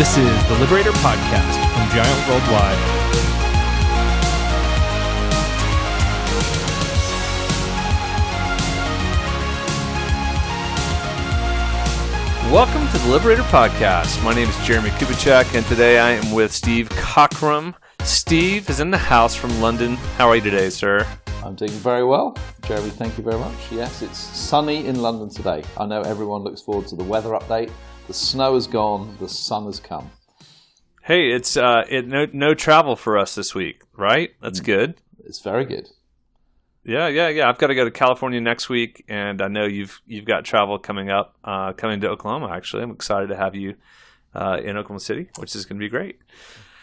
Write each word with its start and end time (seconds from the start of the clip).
This 0.00 0.16
is 0.16 0.48
the 0.48 0.54
Liberator 0.54 0.92
Podcast 0.92 1.60
from 1.74 1.90
Giant 1.90 2.26
Worldwide. 2.26 2.78
Welcome 12.50 12.88
to 12.88 12.98
the 13.04 13.12
Liberator 13.12 13.42
Podcast. 13.42 14.24
My 14.24 14.32
name 14.32 14.48
is 14.48 14.56
Jeremy 14.66 14.88
Kubicek, 14.88 15.54
and 15.54 15.66
today 15.66 15.98
I 15.98 16.12
am 16.12 16.32
with 16.32 16.50
Steve 16.50 16.88
Cockram. 16.88 17.74
Steve 18.02 18.70
is 18.70 18.80
in 18.80 18.90
the 18.90 18.96
house 18.96 19.34
from 19.34 19.60
London. 19.60 19.96
How 20.16 20.30
are 20.30 20.36
you 20.36 20.40
today, 20.40 20.70
sir? 20.70 21.06
I'm 21.44 21.54
doing 21.54 21.72
very 21.72 22.04
well. 22.04 22.34
Jeremy, 22.62 22.88
thank 22.88 23.18
you 23.18 23.24
very 23.24 23.38
much. 23.38 23.70
Yes, 23.70 24.00
it's 24.00 24.16
sunny 24.16 24.86
in 24.86 25.02
London 25.02 25.28
today. 25.28 25.62
I 25.76 25.84
know 25.84 26.00
everyone 26.00 26.42
looks 26.42 26.62
forward 26.62 26.86
to 26.86 26.96
the 26.96 27.04
weather 27.04 27.32
update. 27.32 27.70
The 28.10 28.14
snow 28.14 28.56
is 28.56 28.66
gone, 28.66 29.16
the 29.20 29.28
sun 29.28 29.66
has 29.66 29.78
come. 29.78 30.10
Hey, 31.00 31.30
it's 31.30 31.56
uh, 31.56 31.84
it, 31.88 32.08
no 32.08 32.26
no 32.32 32.54
travel 32.54 32.96
for 32.96 33.16
us 33.16 33.36
this 33.36 33.54
week, 33.54 33.82
right? 33.96 34.30
That's 34.42 34.58
good. 34.58 35.00
It's 35.24 35.40
very 35.40 35.64
good. 35.64 35.88
Yeah, 36.82 37.06
yeah, 37.06 37.28
yeah. 37.28 37.48
I've 37.48 37.58
got 37.58 37.68
to 37.68 37.76
go 37.76 37.84
to 37.84 37.90
California 37.92 38.40
next 38.40 38.68
week, 38.68 39.04
and 39.06 39.40
I 39.40 39.46
know 39.46 39.64
you've 39.64 40.00
you've 40.08 40.24
got 40.24 40.44
travel 40.44 40.76
coming 40.76 41.08
up, 41.08 41.36
uh, 41.44 41.72
coming 41.74 42.00
to 42.00 42.08
Oklahoma. 42.08 42.50
Actually, 42.50 42.82
I'm 42.82 42.90
excited 42.90 43.28
to 43.28 43.36
have 43.36 43.54
you 43.54 43.76
uh, 44.34 44.58
in 44.60 44.76
Oklahoma 44.76 44.98
City, 44.98 45.28
which 45.38 45.54
is 45.54 45.64
going 45.64 45.78
to 45.78 45.84
be 45.84 45.88
great. 45.88 46.18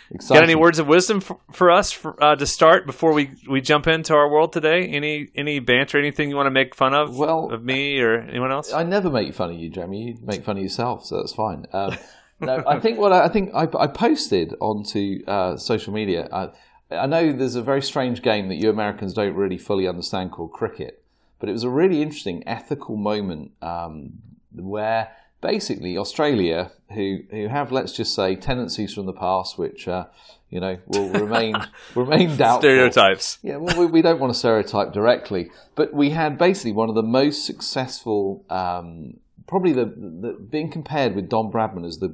Exciting. 0.10 0.42
Got 0.42 0.44
any 0.44 0.56
words 0.56 0.80
of 0.80 0.88
wisdom 0.88 1.20
for, 1.20 1.38
for 1.52 1.70
us 1.70 1.92
for, 1.92 2.22
uh, 2.24 2.36
to 2.36 2.46
start 2.46 2.86
before 2.86 3.14
we, 3.14 3.32
we 3.50 3.60
jump 3.60 3.88
into 3.88 4.14
our 4.14 4.30
world 4.30 4.54
today? 4.54 4.88
Any 4.88 5.30
any 5.36 5.60
banter, 5.60 5.98
anything 5.98 6.30
you 6.30 6.36
want 6.36 6.48
to 6.48 6.52
make 6.52 6.76
fun 6.76 6.94
of? 6.94 7.18
Well, 7.18 7.52
of 7.52 7.64
me 7.64 8.00
or 8.00 8.20
anyone 8.22 8.52
else? 8.52 8.72
I 8.72 8.84
never 8.84 9.10
make 9.10 9.34
fun 9.34 9.52
of 9.52 9.58
you, 9.58 9.70
Jeremy. 9.70 10.04
You 10.04 10.18
make 10.24 10.44
fun 10.46 10.58
of 10.58 10.64
yourself, 10.64 11.06
so 11.06 11.18
that's 11.18 11.34
fine. 11.34 11.66
Um, 11.74 11.98
no, 12.40 12.64
I 12.66 12.80
think 12.80 13.00
what 13.00 13.12
I, 13.12 13.26
I 13.26 13.30
think 13.30 13.52
I, 13.54 13.68
I 13.78 13.88
posted 13.88 14.56
onto 14.62 15.26
uh, 15.28 15.58
social 15.58 15.94
media. 15.94 16.30
I, 16.32 16.50
I 16.90 17.06
know 17.06 17.34
there's 17.34 17.56
a 17.56 17.62
very 17.62 17.82
strange 17.82 18.22
game 18.22 18.48
that 18.48 18.56
you 18.56 18.70
Americans 18.70 19.14
don't 19.14 19.36
really 19.36 19.58
fully 19.58 19.88
understand 19.90 20.32
called 20.32 20.54
cricket, 20.54 21.04
but 21.40 21.50
it 21.50 21.52
was 21.52 21.64
a 21.64 21.70
really 21.70 22.02
interesting 22.02 22.48
ethical 22.48 22.96
moment 22.96 23.52
um, 23.62 24.14
where 24.54 25.12
basically 25.48 25.98
Australia, 25.98 26.72
who 26.94 27.20
who 27.32 27.48
have 27.48 27.72
let's 27.72 27.94
just 27.94 28.14
say 28.14 28.36
tendencies 28.36 28.94
from 28.94 29.06
the 29.06 29.14
past, 29.14 29.58
which 29.58 29.88
uh, 29.88 30.06
you 30.50 30.60
know 30.60 30.78
will 30.88 31.10
remain 31.26 31.56
remain 31.96 32.36
doubtful. 32.36 32.70
Stereotypes. 32.70 33.40
Yeah, 33.42 33.58
well, 33.58 33.80
we, 33.80 33.86
we, 33.86 34.02
don't 34.02 34.20
want 34.20 34.34
to 34.34 34.40
stereotype 34.40 34.92
directly, 34.92 35.50
but 35.76 35.94
we 35.94 36.10
had 36.10 36.38
basically 36.38 36.74
one 36.74 36.90
of 36.90 36.96
the 36.96 37.10
most 37.22 37.46
successful, 37.46 38.46
um, 38.50 39.20
probably 39.48 39.72
the, 39.72 39.86
the 39.86 40.38
being 40.50 40.70
compared 40.70 41.16
with 41.16 41.30
Don 41.30 41.52
Bradman 41.52 41.86
as 41.86 42.00
the 42.00 42.14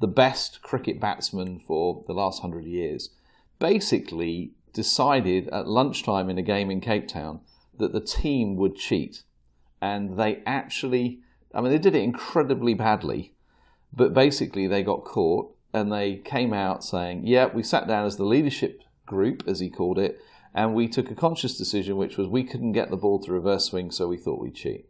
the 0.00 0.08
best 0.08 0.62
cricket 0.62 0.98
batsman 0.98 1.60
for 1.60 2.02
the 2.06 2.14
last 2.14 2.40
hundred 2.40 2.64
years 2.64 3.10
basically 3.58 4.52
decided 4.72 5.48
at 5.48 5.68
lunchtime 5.68 6.30
in 6.30 6.38
a 6.38 6.42
game 6.42 6.70
in 6.70 6.80
Cape 6.80 7.06
Town 7.06 7.40
that 7.78 7.92
the 7.92 8.00
team 8.00 8.56
would 8.56 8.74
cheat. 8.74 9.22
And 9.82 10.18
they 10.18 10.42
actually, 10.46 11.20
I 11.54 11.60
mean, 11.60 11.72
they 11.72 11.78
did 11.78 11.94
it 11.94 12.02
incredibly 12.02 12.74
badly, 12.74 13.34
but 13.92 14.14
basically 14.14 14.66
they 14.66 14.82
got 14.82 15.04
caught 15.04 15.54
and 15.72 15.92
they 15.92 16.16
came 16.16 16.52
out 16.52 16.84
saying, 16.84 17.26
yeah, 17.26 17.46
we 17.46 17.62
sat 17.62 17.86
down 17.88 18.06
as 18.06 18.16
the 18.16 18.24
leadership 18.24 18.82
group, 19.06 19.42
as 19.46 19.60
he 19.60 19.70
called 19.70 19.98
it, 19.98 20.20
and 20.54 20.74
we 20.74 20.88
took 20.88 21.10
a 21.10 21.14
conscious 21.14 21.56
decision, 21.56 21.96
which 21.96 22.16
was 22.16 22.26
we 22.26 22.44
couldn't 22.44 22.72
get 22.72 22.90
the 22.90 22.96
ball 22.96 23.20
to 23.20 23.32
reverse 23.32 23.66
swing, 23.66 23.90
so 23.90 24.08
we 24.08 24.16
thought 24.16 24.40
we'd 24.40 24.54
cheat. 24.54 24.88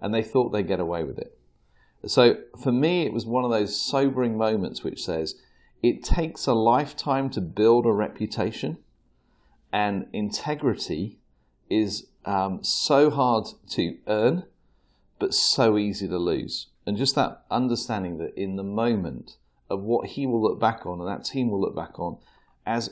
And 0.00 0.12
they 0.12 0.22
thought 0.22 0.50
they'd 0.50 0.66
get 0.66 0.80
away 0.80 1.04
with 1.04 1.18
it. 1.18 1.38
So 2.06 2.36
for 2.62 2.72
me, 2.72 3.04
it 3.06 3.12
was 3.12 3.26
one 3.26 3.44
of 3.44 3.50
those 3.50 3.80
sobering 3.80 4.36
moments 4.36 4.84
which 4.84 5.04
says, 5.04 5.36
it 5.82 6.02
takes 6.02 6.46
a 6.46 6.54
lifetime 6.54 7.30
to 7.30 7.40
build 7.40 7.86
a 7.86 7.92
reputation, 7.92 8.78
and 9.72 10.06
integrity 10.12 11.18
is 11.68 12.06
um, 12.24 12.62
so 12.62 13.10
hard 13.10 13.46
to 13.70 13.96
earn, 14.06 14.44
but 15.18 15.34
so 15.34 15.78
easy 15.78 16.08
to 16.08 16.18
lose. 16.18 16.68
And 16.86 16.96
just 16.96 17.14
that 17.14 17.44
understanding 17.50 18.18
that 18.18 18.36
in 18.36 18.56
the 18.56 18.62
moment 18.62 19.36
of 19.68 19.82
what 19.82 20.10
he 20.10 20.26
will 20.26 20.42
look 20.42 20.60
back 20.60 20.86
on 20.86 21.00
and 21.00 21.08
that 21.08 21.24
team 21.24 21.50
will 21.50 21.60
look 21.60 21.74
back 21.74 21.98
on 21.98 22.18
as 22.64 22.88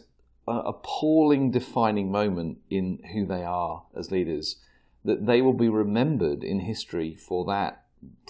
an 0.46 0.62
appalling 0.64 1.50
defining 1.50 2.10
moment 2.10 2.58
in 2.70 2.98
who 3.12 3.24
they 3.26 3.44
are 3.44 3.84
as 3.96 4.10
leaders, 4.10 4.56
that 5.04 5.26
they 5.26 5.40
will 5.40 5.52
be 5.52 5.68
remembered 5.68 6.42
in 6.42 6.60
history 6.60 7.14
for 7.14 7.44
that 7.44 7.84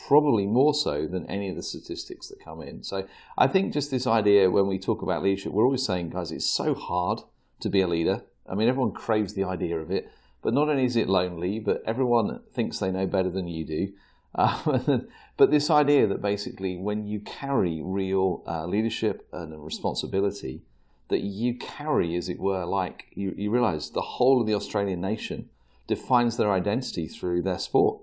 probably 0.06 0.46
more 0.46 0.74
so 0.74 1.06
than 1.06 1.28
any 1.28 1.48
of 1.48 1.56
the 1.56 1.62
statistics 1.62 2.28
that 2.28 2.44
come 2.44 2.62
in. 2.62 2.82
So 2.82 3.06
I 3.36 3.46
think 3.46 3.72
just 3.72 3.90
this 3.90 4.06
idea 4.06 4.50
when 4.50 4.66
we 4.66 4.78
talk 4.78 5.02
about 5.02 5.22
leadership, 5.22 5.52
we're 5.52 5.64
always 5.64 5.84
saying, 5.84 6.10
guys, 6.10 6.30
it's 6.30 6.46
so 6.46 6.74
hard 6.74 7.22
to 7.60 7.68
be 7.68 7.80
a 7.80 7.88
leader. 7.88 8.22
I 8.48 8.54
mean, 8.54 8.68
everyone 8.68 8.92
craves 8.92 9.34
the 9.34 9.44
idea 9.44 9.78
of 9.78 9.90
it, 9.90 10.10
but 10.44 10.52
not 10.52 10.68
only 10.68 10.84
is 10.84 10.94
it 10.94 11.08
lonely, 11.08 11.58
but 11.58 11.82
everyone 11.86 12.40
thinks 12.52 12.78
they 12.78 12.92
know 12.92 13.06
better 13.06 13.30
than 13.30 13.48
you 13.48 13.64
do. 13.64 13.92
Um, 14.36 15.06
but 15.36 15.52
this 15.52 15.70
idea 15.70 16.08
that 16.08 16.20
basically 16.20 16.76
when 16.76 17.06
you 17.06 17.20
carry 17.20 17.80
real 17.80 18.42
uh, 18.48 18.66
leadership 18.66 19.28
and 19.32 19.64
responsibility, 19.64 20.62
that 21.06 21.20
you 21.20 21.54
carry, 21.54 22.16
as 22.16 22.28
it 22.28 22.40
were, 22.40 22.64
like 22.64 23.04
you, 23.12 23.32
you 23.36 23.52
realize 23.52 23.90
the 23.90 24.00
whole 24.00 24.40
of 24.40 24.48
the 24.48 24.54
Australian 24.54 25.00
nation 25.00 25.50
defines 25.86 26.36
their 26.36 26.50
identity 26.50 27.06
through 27.06 27.42
their 27.42 27.60
sport. 27.60 28.00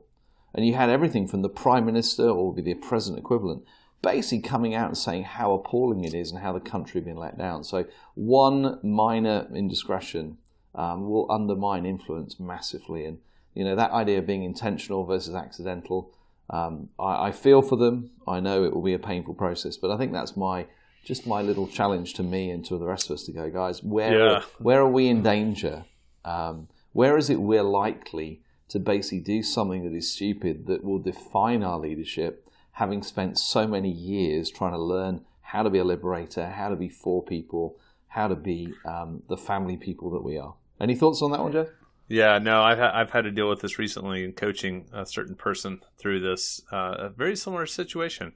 And 0.54 0.66
you 0.66 0.74
had 0.74 0.90
everything 0.90 1.28
from 1.28 1.42
the 1.42 1.50
Prime 1.50 1.86
Minister, 1.86 2.30
or 2.30 2.54
be 2.54 2.62
the 2.62 2.76
present 2.76 3.20
equivalent, 3.20 3.66
basically 4.02 4.48
coming 4.48 4.74
out 4.74 4.88
and 4.88 4.98
saying 4.98 5.24
how 5.24 5.52
appalling 5.52 6.06
it 6.06 6.14
is 6.14 6.32
and 6.32 6.42
how 6.42 6.54
the 6.54 6.62
country 6.62 7.02
had 7.02 7.06
been 7.06 7.18
let 7.18 7.38
down. 7.38 7.66
So 7.66 7.88
one 8.16 8.80
minor 8.82 9.50
indiscretion 9.54 10.38
um, 10.76 11.10
will 11.10 11.32
undermine 11.32 11.86
influence 11.86 12.40
massively. 12.40 13.06
And, 13.06 13.20
you 13.54 13.64
know, 13.64 13.76
that 13.76 13.92
idea 13.92 14.20
of 14.20 14.28
being 14.28 14.44
intentional 14.44 15.06
versus 15.06 15.36
accidental, 15.36 16.14
um, 16.50 16.90
I, 17.00 17.28
I, 17.28 17.32
feel 17.32 17.62
for 17.62 17.76
them. 17.76 18.12
I 18.28 18.40
know 18.40 18.64
it 18.64 18.74
will 18.74 18.82
be 18.82 18.94
a 18.94 19.00
painful 19.00 19.34
process, 19.34 19.78
but 19.78 19.92
I 19.92 19.98
think 19.98 20.12
that's 20.14 20.36
my 20.36 20.68
just 21.04 21.26
my 21.26 21.42
little 21.42 21.68
challenge 21.68 22.14
to 22.14 22.24
me 22.24 22.52
and 22.52 22.64
to 22.66 22.78
the 22.78 22.86
rest 22.86 23.10
of 23.10 23.16
us 23.16 23.24
to 23.24 23.32
go, 23.32 23.50
guys, 23.50 23.82
where, 23.82 24.18
yeah. 24.18 24.42
where 24.60 24.82
are 24.82 24.90
we 24.90 25.08
in 25.08 25.24
danger? 25.24 25.86
Um, 26.24 26.68
where 26.94 27.18
is 27.18 27.30
it 27.30 27.42
we're 27.42 27.64
likely 27.64 28.42
to 28.70 28.80
basically 28.80 29.20
do 29.20 29.42
something 29.42 29.84
that 29.84 29.96
is 29.96 30.12
stupid 30.12 30.68
that 30.68 30.84
will 30.84 31.00
define 31.00 31.64
our 31.64 31.80
leadership, 31.80 32.48
having 32.74 33.02
spent 33.02 33.40
so 33.40 33.68
many 33.68 33.90
years 33.90 34.50
trying 34.50 34.74
to 34.74 34.78
learn 34.78 35.26
how 35.42 35.64
to 35.64 35.70
be 35.70 35.80
a 35.80 35.84
liberator, 35.84 36.48
how 36.48 36.70
to 36.70 36.76
be 36.76 36.88
for 36.88 37.24
people, 37.24 37.78
how 38.08 38.28
to 38.28 38.36
be 38.36 38.74
um, 38.86 39.24
the 39.28 39.38
family 39.38 39.76
people 39.76 40.10
that 40.12 40.24
we 40.24 40.38
are. 40.38 40.54
Any 40.82 40.96
thoughts 40.96 41.22
on 41.22 41.32
that 41.32 41.42
one, 41.42 41.52
Jeff? 41.52 41.68
Yeah, 42.08 42.40
no, 42.40 42.62
I've 42.62 42.80
ha- 42.80 42.92
I've 42.94 43.12
had 43.12 43.24
to 43.24 43.32
deal 43.32 43.48
with 43.48 43.62
this 43.62 43.80
recently 43.80 44.26
in 44.26 44.34
coaching 44.34 44.90
a 44.92 45.06
certain 45.06 45.36
person 45.36 45.82
through 45.98 46.20
this 46.20 46.62
uh, 46.72 46.96
a 46.98 47.10
very 47.10 47.38
similar 47.38 47.66
situation, 47.66 48.34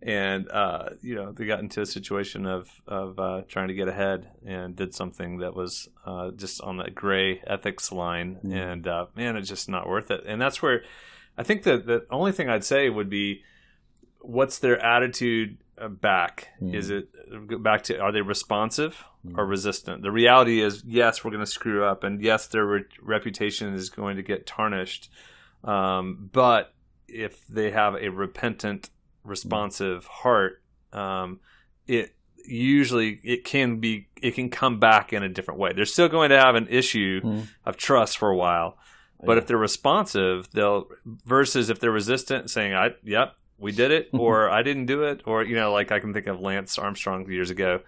and 0.00 0.50
uh, 0.50 0.88
you 1.02 1.14
know 1.14 1.30
they 1.30 1.44
got 1.44 1.60
into 1.60 1.82
a 1.82 1.86
situation 1.86 2.46
of 2.46 2.68
of 2.88 3.18
uh, 3.20 3.42
trying 3.46 3.68
to 3.68 3.74
get 3.74 3.86
ahead 3.86 4.28
and 4.44 4.74
did 4.74 4.92
something 4.92 5.38
that 5.38 5.54
was 5.54 5.88
uh, 6.04 6.32
just 6.32 6.60
on 6.62 6.78
that 6.78 6.96
gray 6.96 7.40
ethics 7.46 7.92
line, 7.92 8.40
mm. 8.42 8.52
and 8.52 8.88
uh, 8.88 9.06
man, 9.14 9.36
it's 9.36 9.48
just 9.48 9.68
not 9.68 9.88
worth 9.88 10.10
it. 10.10 10.24
And 10.26 10.40
that's 10.40 10.60
where 10.60 10.82
I 11.38 11.44
think 11.44 11.62
that 11.62 11.86
the 11.86 12.04
only 12.10 12.32
thing 12.32 12.48
I'd 12.48 12.64
say 12.64 12.88
would 12.88 13.08
be, 13.08 13.44
what's 14.18 14.58
their 14.58 14.80
attitude 14.84 15.58
back? 15.88 16.48
Mm. 16.60 16.74
Is 16.74 16.90
it 16.90 17.08
back 17.62 17.82
to 17.84 17.98
are 17.98 18.12
they 18.12 18.20
responsive 18.20 19.04
mm. 19.26 19.36
or 19.36 19.46
resistant? 19.46 20.02
The 20.02 20.10
reality 20.10 20.60
is, 20.60 20.82
yes, 20.86 21.24
we're 21.24 21.30
going 21.30 21.44
to 21.44 21.50
screw 21.50 21.84
up, 21.84 22.04
and 22.04 22.20
yes, 22.20 22.46
their 22.46 22.66
re- 22.66 22.84
reputation 23.00 23.74
is 23.74 23.90
going 23.90 24.16
to 24.16 24.22
get 24.22 24.46
tarnished. 24.46 25.10
Um, 25.64 26.30
but 26.32 26.74
if 27.08 27.46
they 27.46 27.70
have 27.70 27.94
a 27.94 28.08
repentant 28.08 28.90
responsive 29.24 30.06
heart, 30.06 30.62
um, 30.92 31.40
it 31.86 32.14
usually 32.44 33.20
it 33.22 33.44
can 33.44 33.78
be 33.78 34.08
it 34.20 34.34
can 34.34 34.50
come 34.50 34.80
back 34.80 35.12
in 35.12 35.22
a 35.22 35.28
different 35.28 35.60
way. 35.60 35.72
They're 35.72 35.84
still 35.84 36.08
going 36.08 36.30
to 36.30 36.38
have 36.38 36.54
an 36.54 36.68
issue 36.68 37.20
mm. 37.20 37.46
of 37.64 37.76
trust 37.76 38.18
for 38.18 38.28
a 38.28 38.36
while, 38.36 38.76
but 39.24 39.32
yeah. 39.32 39.38
if 39.38 39.46
they're 39.46 39.56
responsive, 39.56 40.50
they'll 40.52 40.88
versus 41.04 41.70
if 41.70 41.80
they're 41.80 41.92
resistant, 41.92 42.50
saying, 42.50 42.74
"I 42.74 42.90
yep, 43.04 43.36
we 43.62 43.72
did 43.72 43.90
it," 43.90 44.10
or 44.12 44.50
"I 44.50 44.62
didn't 44.62 44.86
do 44.86 45.04
it," 45.04 45.22
or 45.26 45.42
you 45.42 45.56
know, 45.56 45.72
like 45.72 45.92
I 45.92 46.00
can 46.00 46.12
think 46.12 46.26
of 46.26 46.40
Lance 46.40 46.78
Armstrong 46.78 47.30
years 47.30 47.50
ago. 47.50 47.80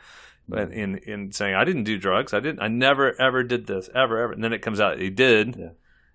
But 0.49 0.73
in 0.73 0.99
in 0.99 1.32
saying 1.32 1.55
I 1.55 1.65
didn't 1.65 1.85
do 1.85 1.99
drugs, 1.99 2.35
I 2.35 2.41
didn't, 2.41 2.61
I 2.61 2.69
never 2.69 3.21
ever 3.21 3.43
did 3.43 3.67
this 3.67 3.88
ever 3.94 4.19
ever, 4.19 4.32
and 4.32 4.44
then 4.44 4.53
it 4.53 4.61
comes 4.61 4.81
out 4.81 4.99
he 4.99 5.11
did, 5.11 5.56
yeah. 5.56 5.69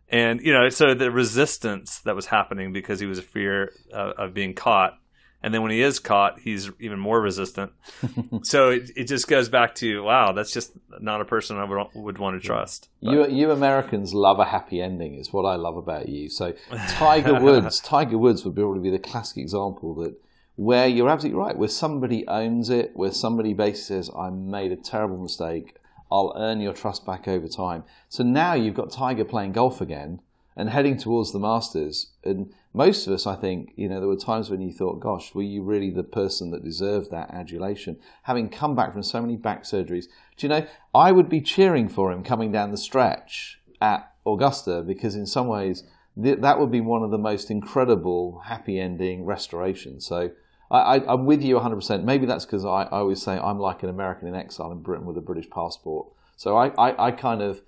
And 0.07 0.41
you 0.41 0.53
know 0.53 0.69
so 0.69 0.93
the 0.93 1.11
resistance 1.11 1.99
that 1.99 2.15
was 2.15 2.27
happening 2.27 2.73
because 2.73 2.99
he 2.99 3.05
was 3.05 3.19
a 3.19 3.23
fear 3.23 3.73
of, 3.91 4.11
of 4.11 4.33
being 4.33 4.53
caught 4.53 4.99
and 5.41 5.53
then 5.53 5.61
when 5.61 5.71
he 5.71 5.81
is 5.81 5.99
caught, 5.99 6.39
he's 6.39 6.69
even 6.79 6.99
more 6.99 7.21
resistant. 7.21 7.71
so 8.43 8.69
it, 8.69 8.91
it 8.95 9.03
just 9.05 9.27
goes 9.27 9.49
back 9.49 9.75
to 9.75 10.03
wow, 10.03 10.31
that's 10.31 10.51
just 10.51 10.73
not 10.99 11.21
a 11.21 11.25
person 11.25 11.57
I 11.57 11.63
would, 11.63 11.87
would 11.93 12.17
want 12.17 12.41
to 12.41 12.45
trust. 12.45 12.89
You 12.99 13.27
you 13.27 13.51
Americans 13.51 14.13
love 14.13 14.39
a 14.39 14.45
happy 14.45 14.81
ending. 14.81 15.15
Is 15.15 15.31
what 15.31 15.43
I 15.43 15.55
love 15.55 15.77
about 15.77 16.09
you. 16.09 16.29
So 16.29 16.53
Tiger 16.89 17.39
Woods, 17.39 17.79
Tiger 17.79 18.17
Woods 18.17 18.43
would 18.45 18.55
probably 18.55 18.81
be 18.81 18.89
the 18.89 18.99
classic 18.99 19.37
example 19.37 19.95
that 19.95 20.15
where 20.59 20.87
you're 20.87 21.07
absolutely 21.07 21.39
right, 21.39 21.57
where 21.57 21.69
somebody 21.69 22.27
owns 22.27 22.69
it, 22.69 22.91
where 22.93 23.13
somebody 23.13 23.53
basically 23.53 24.03
says, 24.03 24.11
I 24.13 24.29
made 24.29 24.73
a 24.73 24.75
terrible 24.75 25.17
mistake, 25.17 25.77
I'll 26.11 26.33
earn 26.35 26.59
your 26.59 26.73
trust 26.73 27.05
back 27.05 27.29
over 27.29 27.47
time. 27.47 27.85
So 28.09 28.25
now 28.25 28.55
you've 28.55 28.75
got 28.75 28.91
Tiger 28.91 29.23
playing 29.23 29.53
golf 29.53 29.79
again 29.79 30.19
and 30.57 30.69
heading 30.69 30.97
towards 30.97 31.31
the 31.31 31.39
Masters. 31.39 32.07
And 32.25 32.53
most 32.73 33.07
of 33.07 33.13
us, 33.13 33.25
I 33.25 33.35
think, 33.35 33.73
you 33.75 33.89
know, 33.89 33.99
there 33.99 34.07
were 34.07 34.15
times 34.15 34.49
when 34.49 34.61
you 34.61 34.71
thought, 34.71 34.99
gosh, 34.99 35.33
were 35.33 35.41
you 35.41 35.63
really 35.63 35.89
the 35.89 36.03
person 36.03 36.51
that 36.51 36.63
deserved 36.63 37.09
that 37.11 37.31
adulation? 37.31 37.97
Having 38.23 38.49
come 38.49 38.75
back 38.75 38.93
from 38.93 39.01
so 39.01 39.21
many 39.21 39.37
back 39.37 39.63
surgeries. 39.63 40.05
Do 40.37 40.45
you 40.45 40.49
know, 40.49 40.67
I 40.93 41.11
would 41.11 41.29
be 41.29 41.41
cheering 41.41 41.89
for 41.89 42.11
him 42.11 42.23
coming 42.23 42.51
down 42.51 42.71
the 42.71 42.77
stretch 42.77 43.59
at 43.81 44.11
Augusta 44.25 44.83
because 44.83 45.15
in 45.15 45.25
some 45.25 45.47
ways 45.47 45.83
th- 46.21 46.39
that 46.41 46.59
would 46.59 46.71
be 46.71 46.81
one 46.81 47.01
of 47.01 47.09
the 47.09 47.17
most 47.17 47.49
incredible 47.49 48.43
happy 48.45 48.79
ending 48.79 49.25
restorations. 49.25 50.05
So 50.05 50.31
I, 50.69 51.01
am 51.11 51.25
with 51.25 51.41
you 51.41 51.57
100%. 51.57 52.03
Maybe 52.03 52.27
that's 52.27 52.45
because 52.45 52.65
I, 52.65 52.83
I, 52.83 52.99
always 52.99 53.21
say 53.21 53.39
I'm 53.39 53.59
like 53.59 53.81
an 53.81 53.89
American 53.89 54.27
in 54.27 54.35
exile 54.35 54.71
in 54.71 54.83
Britain 54.83 55.07
with 55.07 55.17
a 55.17 55.21
British 55.21 55.49
passport. 55.49 56.07
So 56.35 56.55
I, 56.55 56.67
I, 56.77 57.07
I 57.07 57.11
kind 57.11 57.41
of, 57.41 57.61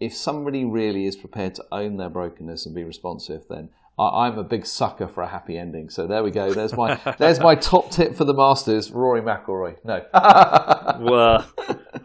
if 0.00 0.14
somebody 0.14 0.64
really 0.64 1.06
is 1.06 1.16
prepared 1.16 1.54
to 1.56 1.64
own 1.70 1.98
their 1.98 2.08
brokenness 2.08 2.64
and 2.64 2.74
be 2.74 2.84
responsive, 2.84 3.44
then 3.48 3.68
I, 3.98 4.28
am 4.28 4.38
a 4.38 4.44
big 4.44 4.66
sucker 4.66 5.08
for 5.08 5.22
a 5.22 5.26
happy 5.26 5.56
ending. 5.56 5.88
So 5.88 6.06
there 6.06 6.22
we 6.22 6.30
go. 6.30 6.52
There's 6.52 6.76
my 6.76 7.00
there's 7.18 7.40
my 7.40 7.54
top 7.54 7.90
tip 7.90 8.14
for 8.14 8.24
the 8.24 8.34
Masters. 8.34 8.90
Rory 8.90 9.22
McIlroy. 9.22 9.76
No. 9.84 10.04
well, 11.00 11.46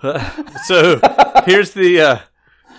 so 0.65 0.99
here's 1.45 1.71
the 1.71 1.99
uh, 2.01 2.19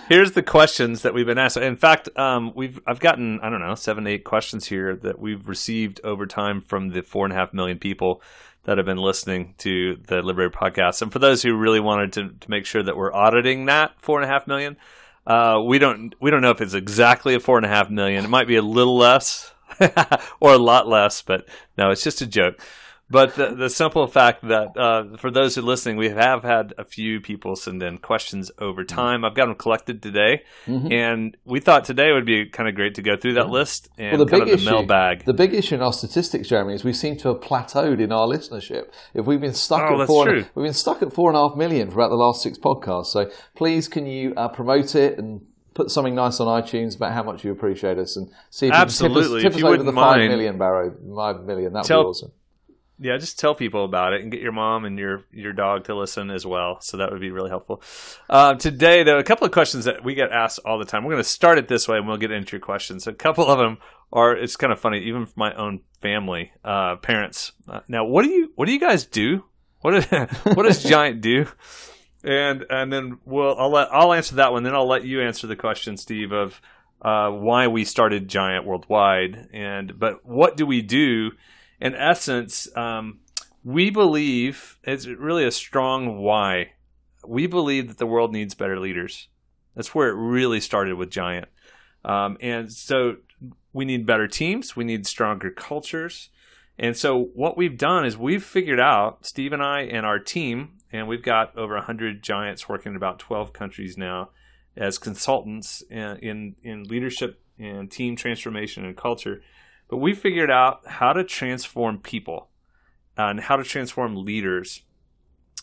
here's 0.09 0.31
the 0.31 0.41
questions 0.41 1.03
that 1.03 1.13
we've 1.13 1.27
been 1.27 1.37
asked. 1.37 1.57
In 1.57 1.75
fact, 1.75 2.09
um, 2.17 2.53
we've 2.55 2.79
I've 2.87 2.99
gotten 2.99 3.39
I 3.41 3.49
don't 3.49 3.61
know 3.61 3.75
seven 3.75 4.07
eight 4.07 4.23
questions 4.23 4.65
here 4.65 4.95
that 4.95 5.19
we've 5.19 5.47
received 5.47 6.01
over 6.03 6.25
time 6.25 6.59
from 6.59 6.89
the 6.89 7.03
four 7.03 7.25
and 7.25 7.33
a 7.33 7.35
half 7.35 7.53
million 7.53 7.77
people 7.77 8.21
that 8.63 8.77
have 8.77 8.85
been 8.85 8.97
listening 8.97 9.53
to 9.59 9.97
the 10.07 10.21
Liberator 10.21 10.49
podcast. 10.49 11.01
And 11.01 11.11
for 11.11 11.19
those 11.19 11.43
who 11.43 11.55
really 11.55 11.81
wanted 11.81 12.13
to, 12.13 12.29
to 12.29 12.49
make 12.49 12.65
sure 12.65 12.81
that 12.81 12.95
we're 12.95 13.13
auditing 13.13 13.65
that 13.65 13.91
four 13.99 14.21
and 14.21 14.29
a 14.29 14.33
half 14.33 14.47
million, 14.47 14.77
uh, 15.25 15.61
we 15.65 15.79
don't 15.79 16.13
we 16.19 16.31
don't 16.31 16.41
know 16.41 16.51
if 16.51 16.61
it's 16.61 16.73
exactly 16.73 17.35
a 17.35 17.39
four 17.39 17.57
and 17.57 17.65
a 17.65 17.69
half 17.69 17.89
million. 17.89 18.25
It 18.25 18.29
might 18.29 18.47
be 18.47 18.55
a 18.55 18.61
little 18.61 18.97
less 18.97 19.53
or 20.39 20.53
a 20.53 20.57
lot 20.57 20.87
less, 20.87 21.21
but 21.21 21.47
no, 21.77 21.91
it's 21.91 22.03
just 22.03 22.21
a 22.21 22.27
joke. 22.27 22.59
But 23.09 23.35
the, 23.35 23.53
the 23.53 23.69
simple 23.69 24.07
fact 24.07 24.47
that 24.47 24.75
uh, 24.77 25.17
for 25.17 25.29
those 25.29 25.55
who 25.55 25.61
are 25.61 25.65
listening, 25.65 25.97
we 25.97 26.09
have 26.09 26.43
had 26.43 26.73
a 26.77 26.85
few 26.85 27.19
people 27.19 27.55
send 27.55 27.83
in 27.83 27.97
questions 27.99 28.49
over 28.57 28.83
mm-hmm. 28.83 28.95
time. 28.95 29.25
I've 29.25 29.35
got 29.35 29.47
them 29.47 29.55
collected 29.55 30.01
today, 30.01 30.43
mm-hmm. 30.65 30.91
and 30.91 31.37
we 31.45 31.59
thought 31.59 31.85
today 31.85 32.11
would 32.11 32.25
be 32.25 32.47
kind 32.47 32.67
of 32.67 32.75
great 32.75 32.95
to 32.95 33.01
go 33.01 33.15
through 33.15 33.33
that 33.33 33.49
list 33.49 33.89
and 33.97 34.17
well, 34.17 34.25
the 34.25 34.31
kind 34.31 34.45
big 34.45 34.53
of 34.53 34.59
the 34.59 34.65
issue, 34.65 34.75
mailbag. 34.75 35.25
The 35.25 35.33
big 35.33 35.53
issue 35.53 35.75
in 35.75 35.81
our 35.81 35.93
statistics, 35.93 36.47
Jeremy, 36.47 36.75
is 36.75 36.83
we 36.83 36.93
seem 36.93 37.17
to 37.17 37.27
have 37.29 37.41
plateaued 37.41 37.99
in 37.99 38.11
our 38.11 38.25
listenership. 38.25 38.85
If 39.13 39.25
we've 39.25 39.41
been 39.41 39.53
stuck 39.53 39.91
oh, 39.91 40.01
at 40.01 40.07
four, 40.07 40.25
true. 40.25 40.45
we've 40.55 40.65
been 40.65 40.73
stuck 40.73 41.01
at 41.01 41.13
four 41.13 41.29
and 41.29 41.37
a 41.37 41.47
half 41.47 41.57
million 41.57 41.89
for 41.89 41.99
about 41.99 42.09
the 42.09 42.15
last 42.15 42.41
six 42.41 42.57
podcasts. 42.57 43.07
So 43.07 43.29
please, 43.55 43.87
can 43.87 44.05
you 44.07 44.33
uh, 44.35 44.47
promote 44.47 44.95
it 44.95 45.19
and 45.19 45.41
put 45.75 45.91
something 45.91 46.15
nice 46.15 46.39
on 46.39 46.47
iTunes 46.61 46.95
about 46.95 47.13
how 47.13 47.23
much 47.23 47.43
you 47.43 47.51
appreciate 47.51 47.97
us 47.97 48.15
and 48.15 48.31
see 48.49 48.67
if 48.67 48.73
Absolutely. 48.73 49.23
you 49.23 49.29
can 49.29 49.33
tip 49.33 49.49
us, 49.49 49.55
tip 49.55 49.65
us 49.65 49.73
over 49.73 49.83
the 49.83 49.91
mind, 49.91 50.21
five 50.21 50.29
million 50.29 50.57
barrow, 50.57 50.95
five 51.15 51.43
million. 51.45 51.73
That 51.73 51.79
would 51.79 51.87
tell, 51.87 52.03
be 52.03 52.07
awesome 52.07 52.31
yeah, 52.99 53.17
just 53.17 53.39
tell 53.39 53.55
people 53.55 53.85
about 53.85 54.13
it 54.13 54.21
and 54.21 54.31
get 54.31 54.41
your 54.41 54.51
mom 54.51 54.85
and 54.85 54.97
your 54.97 55.23
your 55.31 55.53
dog 55.53 55.85
to 55.85 55.95
listen 55.95 56.29
as 56.29 56.45
well. 56.45 56.79
So 56.81 56.97
that 56.97 57.11
would 57.11 57.21
be 57.21 57.31
really 57.31 57.49
helpful. 57.49 57.81
Uh, 58.29 58.53
today, 58.55 59.03
though, 59.03 59.17
a 59.17 59.23
couple 59.23 59.45
of 59.45 59.51
questions 59.51 59.85
that 59.85 60.03
we 60.03 60.13
get 60.13 60.31
asked 60.31 60.59
all 60.65 60.77
the 60.77 60.85
time. 60.85 61.03
We're 61.03 61.11
going 61.13 61.23
to 61.23 61.29
start 61.29 61.57
it 61.57 61.67
this 61.67 61.87
way, 61.87 61.97
and 61.97 62.07
we'll 62.07 62.17
get 62.17 62.31
into 62.31 62.51
your 62.53 62.61
questions. 62.61 63.07
A 63.07 63.13
couple 63.13 63.47
of 63.47 63.57
them 63.57 63.77
are. 64.11 64.35
It's 64.35 64.55
kind 64.55 64.71
of 64.71 64.79
funny, 64.79 64.99
even 64.99 65.25
for 65.25 65.33
my 65.35 65.53
own 65.55 65.81
family, 66.01 66.51
uh, 66.63 66.97
parents. 66.97 67.51
Uh, 67.67 67.81
now, 67.87 68.05
what 68.05 68.23
do 68.23 68.29
you 68.29 68.51
what 68.55 68.65
do 68.67 68.73
you 68.73 68.79
guys 68.79 69.05
do? 69.05 69.43
What 69.81 70.03
what 70.43 70.63
does 70.63 70.83
Giant 70.89 71.21
do? 71.21 71.47
And 72.23 72.65
and 72.69 72.93
then 72.93 73.17
we'll 73.25 73.55
I'll 73.57 73.71
let 73.71 73.91
I'll 73.91 74.13
answer 74.13 74.35
that 74.35 74.51
one. 74.51 74.63
Then 74.63 74.75
I'll 74.75 74.87
let 74.87 75.03
you 75.03 75.21
answer 75.21 75.47
the 75.47 75.55
question, 75.55 75.97
Steve, 75.97 76.31
of 76.31 76.61
uh, 77.01 77.29
why 77.31 77.67
we 77.67 77.85
started 77.85 78.27
Giant 78.27 78.65
worldwide. 78.65 79.49
And 79.51 79.99
but 79.99 80.25
what 80.25 80.57
do 80.57 80.65
we 80.65 80.81
do? 80.81 81.31
In 81.83 81.95
essence, 81.95 82.73
um, 82.77 83.19
we 83.61 83.89
believe 83.89 84.79
it's 84.83 85.05
really 85.05 85.45
a 85.45 85.51
strong 85.51 86.17
why. 86.17 86.71
We 87.27 87.45
believe 87.45 87.89
that 87.89 87.97
the 87.97 88.07
world 88.07 88.31
needs 88.31 88.55
better 88.55 88.79
leaders. 88.79 89.27
That's 89.75 89.93
where 89.93 90.07
it 90.07 90.15
really 90.15 90.61
started 90.61 90.95
with 90.95 91.09
Giant. 91.09 91.49
Um, 92.05 92.37
and 92.39 92.71
so 92.71 93.17
we 93.73 93.83
need 93.83 94.05
better 94.05 94.29
teams, 94.29 94.77
we 94.77 94.85
need 94.85 95.05
stronger 95.05 95.51
cultures. 95.51 96.29
And 96.79 96.95
so 96.95 97.25
what 97.33 97.57
we've 97.57 97.77
done 97.77 98.05
is 98.05 98.17
we've 98.17 98.43
figured 98.43 98.79
out, 98.79 99.25
Steve 99.25 99.51
and 99.51 99.61
I 99.61 99.81
and 99.81 100.05
our 100.05 100.19
team, 100.19 100.77
and 100.93 101.07
we've 101.07 101.21
got 101.21 101.55
over 101.57 101.75
100 101.75 102.23
giants 102.23 102.69
working 102.69 102.93
in 102.93 102.95
about 102.95 103.19
12 103.19 103.51
countries 103.51 103.97
now 103.97 104.29
as 104.77 104.97
consultants 104.97 105.83
in, 105.89 106.17
in, 106.17 106.55
in 106.63 106.83
leadership 106.83 107.41
and 107.59 107.91
team 107.91 108.15
transformation 108.15 108.85
and 108.85 108.95
culture 108.95 109.41
but 109.93 109.99
we 109.99 110.15
figured 110.15 110.49
out 110.49 110.81
how 110.87 111.13
to 111.13 111.23
transform 111.23 111.99
people 111.99 112.49
and 113.15 113.39
how 113.39 113.55
to 113.57 113.63
transform 113.63 114.15
leaders 114.15 114.81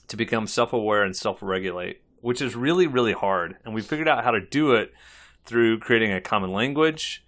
to 0.07 0.17
become 0.17 0.47
self 0.47 0.73
aware 0.73 1.03
and 1.03 1.17
self 1.17 1.43
regulate, 1.43 2.01
which 2.21 2.41
is 2.41 2.55
really, 2.55 2.87
really 2.87 3.13
hard. 3.13 3.57
And 3.65 3.75
we 3.75 3.83
figured 3.83 4.07
out 4.07 4.23
how 4.23 4.31
to 4.31 4.41
do 4.41 4.75
it 4.75 4.93
through 5.45 5.81
creating 5.81 6.13
a 6.13 6.21
common 6.21 6.53
language, 6.53 7.25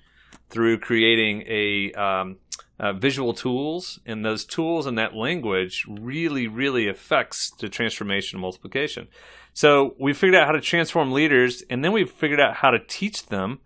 through 0.49 0.79
creating 0.79 1.43
a 1.49 1.93
um, 1.95 2.37
uh, 2.79 2.93
visual 2.93 3.35
tools, 3.35 3.99
and 4.07 4.25
those 4.25 4.45
tools 4.45 4.87
and 4.87 4.97
that 4.97 5.13
language 5.13 5.85
really, 5.89 6.47
really 6.47 6.87
affects 6.87 7.51
the 7.51 7.69
transformation 7.69 8.37
and 8.37 8.43
multiplication. 8.43 9.09
So 9.55 9.97
we 9.99 10.13
figured 10.13 10.37
out 10.37 10.47
how 10.47 10.53
to 10.53 10.61
transform 10.61 11.11
leaders, 11.11 11.65
and 11.69 11.85
then 11.85 11.91
we 11.91 12.05
figured 12.05 12.39
out 12.39 12.55
how 12.55 12.71
to 12.71 12.79
teach 12.79 13.27
them 13.27 13.59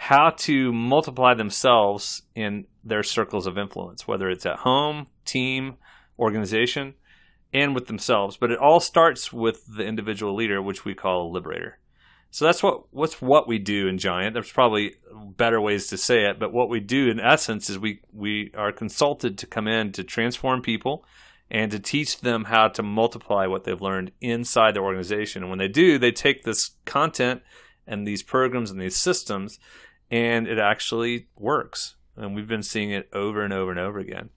how 0.00 0.30
to 0.30 0.72
multiply 0.72 1.34
themselves 1.34 2.22
in 2.36 2.64
their 2.84 3.02
circles 3.02 3.48
of 3.48 3.58
influence, 3.58 4.06
whether 4.06 4.30
it's 4.30 4.46
at 4.46 4.60
home, 4.60 5.08
team, 5.24 5.74
organization, 6.16 6.94
and 7.52 7.74
with 7.74 7.88
themselves. 7.88 8.36
But 8.36 8.52
it 8.52 8.60
all 8.60 8.78
starts 8.78 9.32
with 9.32 9.64
the 9.66 9.84
individual 9.84 10.36
leader, 10.36 10.62
which 10.62 10.84
we 10.84 10.94
call 10.94 11.26
a 11.26 11.32
liberator. 11.32 11.80
So 12.30 12.44
that's 12.44 12.62
what 12.62 12.92
what's 12.92 13.20
what 13.20 13.48
we 13.48 13.58
do 13.58 13.88
in 13.88 13.98
Giant. 13.98 14.34
There's 14.34 14.52
probably 14.52 14.94
better 15.36 15.60
ways 15.60 15.88
to 15.88 15.96
say 15.96 16.26
it, 16.26 16.38
but 16.38 16.52
what 16.52 16.68
we 16.68 16.78
do 16.78 17.08
in 17.08 17.18
essence 17.18 17.68
is 17.68 17.76
we 17.76 18.02
we 18.12 18.52
are 18.56 18.70
consulted 18.70 19.36
to 19.38 19.46
come 19.48 19.66
in 19.66 19.90
to 19.92 20.04
transform 20.04 20.62
people 20.62 21.04
and 21.50 21.72
to 21.72 21.80
teach 21.80 22.20
them 22.20 22.44
how 22.44 22.68
to 22.68 22.84
multiply 22.84 23.46
what 23.46 23.64
they've 23.64 23.82
learned 23.82 24.12
inside 24.20 24.74
the 24.74 24.80
organization. 24.80 25.42
And 25.42 25.50
when 25.50 25.58
they 25.58 25.66
do, 25.66 25.98
they 25.98 26.12
take 26.12 26.44
this 26.44 26.70
content 26.84 27.42
and 27.84 28.06
these 28.06 28.22
programs 28.22 28.70
and 28.70 28.80
these 28.80 28.96
systems 28.96 29.58
and 30.10 30.46
it 30.46 30.58
actually 30.58 31.28
works. 31.38 31.94
And 32.16 32.34
we've 32.34 32.48
been 32.48 32.62
seeing 32.62 32.90
it 32.90 33.08
over 33.12 33.42
and 33.42 33.52
over 33.52 33.70
and 33.70 33.80
over 33.80 33.98
again. 33.98 34.30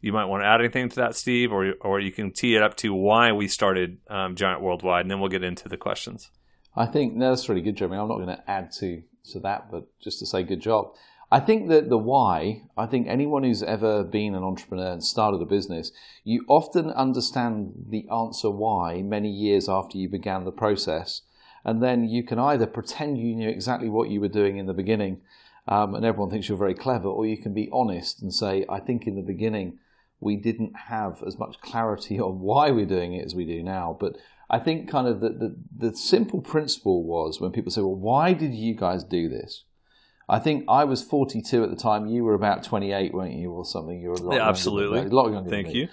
You 0.00 0.12
might 0.12 0.26
want 0.26 0.42
to 0.42 0.46
add 0.46 0.60
anything 0.60 0.88
to 0.90 0.96
that, 0.96 1.16
Steve, 1.16 1.50
or 1.50 1.74
or 1.80 1.98
you 1.98 2.12
can 2.12 2.30
tee 2.30 2.56
it 2.56 2.62
up 2.62 2.76
to 2.78 2.92
why 2.92 3.32
we 3.32 3.48
started 3.48 3.98
um, 4.08 4.36
Giant 4.36 4.60
Worldwide, 4.60 5.02
and 5.02 5.10
then 5.10 5.18
we'll 5.18 5.30
get 5.30 5.42
into 5.42 5.68
the 5.68 5.78
questions. 5.78 6.30
I 6.76 6.86
think 6.86 7.14
no, 7.14 7.30
that's 7.30 7.48
really 7.48 7.62
good, 7.62 7.76
Jeremy. 7.76 7.96
I'm 7.96 8.08
not 8.08 8.16
going 8.16 8.36
to 8.36 8.50
add 8.50 8.70
to 8.80 9.02
to 9.32 9.40
that, 9.40 9.70
but 9.70 9.86
just 10.00 10.18
to 10.18 10.26
say 10.26 10.42
good 10.42 10.60
job. 10.60 10.92
I 11.32 11.40
think 11.40 11.68
that 11.68 11.88
the 11.88 11.98
why, 11.98 12.62
I 12.76 12.86
think 12.86 13.08
anyone 13.08 13.42
who's 13.42 13.62
ever 13.62 14.04
been 14.04 14.34
an 14.34 14.44
entrepreneur 14.44 14.92
and 14.92 15.02
started 15.02 15.40
a 15.40 15.46
business, 15.46 15.90
you 16.22 16.44
often 16.48 16.90
understand 16.90 17.86
the 17.88 18.06
answer 18.08 18.50
why 18.50 19.02
many 19.02 19.30
years 19.30 19.68
after 19.68 19.98
you 19.98 20.08
began 20.08 20.44
the 20.44 20.52
process 20.52 21.22
and 21.64 21.82
then 21.82 22.08
you 22.08 22.22
can 22.22 22.38
either 22.38 22.66
pretend 22.66 23.18
you 23.18 23.34
knew 23.34 23.48
exactly 23.48 23.88
what 23.88 24.10
you 24.10 24.20
were 24.20 24.28
doing 24.28 24.58
in 24.58 24.66
the 24.66 24.74
beginning, 24.74 25.20
um, 25.66 25.94
and 25.94 26.04
everyone 26.04 26.30
thinks 26.30 26.48
you're 26.48 26.58
very 26.58 26.74
clever, 26.74 27.08
or 27.08 27.26
you 27.26 27.38
can 27.38 27.54
be 27.54 27.68
honest 27.72 28.22
and 28.22 28.32
say, 28.32 28.66
I 28.68 28.80
think 28.80 29.06
in 29.06 29.16
the 29.16 29.22
beginning 29.22 29.78
we 30.20 30.36
didn't 30.36 30.72
have 30.88 31.22
as 31.26 31.38
much 31.38 31.60
clarity 31.60 32.18
on 32.28 32.40
why 32.40 32.70
we're 32.70 32.86
doing 32.86 33.14
it 33.14 33.24
as 33.24 33.34
we 33.34 33.44
do 33.44 33.62
now. 33.62 33.96
But 33.98 34.16
I 34.50 34.58
think 34.58 34.90
kind 34.90 35.08
of 35.08 35.20
the, 35.20 35.30
the, 35.30 35.56
the 35.76 35.96
simple 35.96 36.40
principle 36.40 37.04
was 37.04 37.40
when 37.40 37.52
people 37.52 37.72
say, 37.72 37.80
well, 37.80 37.94
why 37.94 38.32
did 38.32 38.54
you 38.54 38.74
guys 38.74 39.04
do 39.04 39.28
this? 39.28 39.64
I 40.28 40.38
think 40.38 40.64
I 40.68 40.84
was 40.84 41.02
42 41.02 41.64
at 41.64 41.70
the 41.70 41.76
time. 41.76 42.06
You 42.06 42.24
were 42.24 42.34
about 42.34 42.64
28, 42.64 43.12
weren't 43.12 43.34
you, 43.34 43.50
or 43.50 43.64
something? 43.64 44.00
You 44.00 44.08
were 44.08 44.14
a 44.14 44.22
lot 44.22 44.36
yeah, 44.36 44.48
absolutely. 44.48 45.00
A 45.00 45.02
lot 45.04 45.30
younger 45.30 45.50
Thank 45.50 45.74
you. 45.74 45.88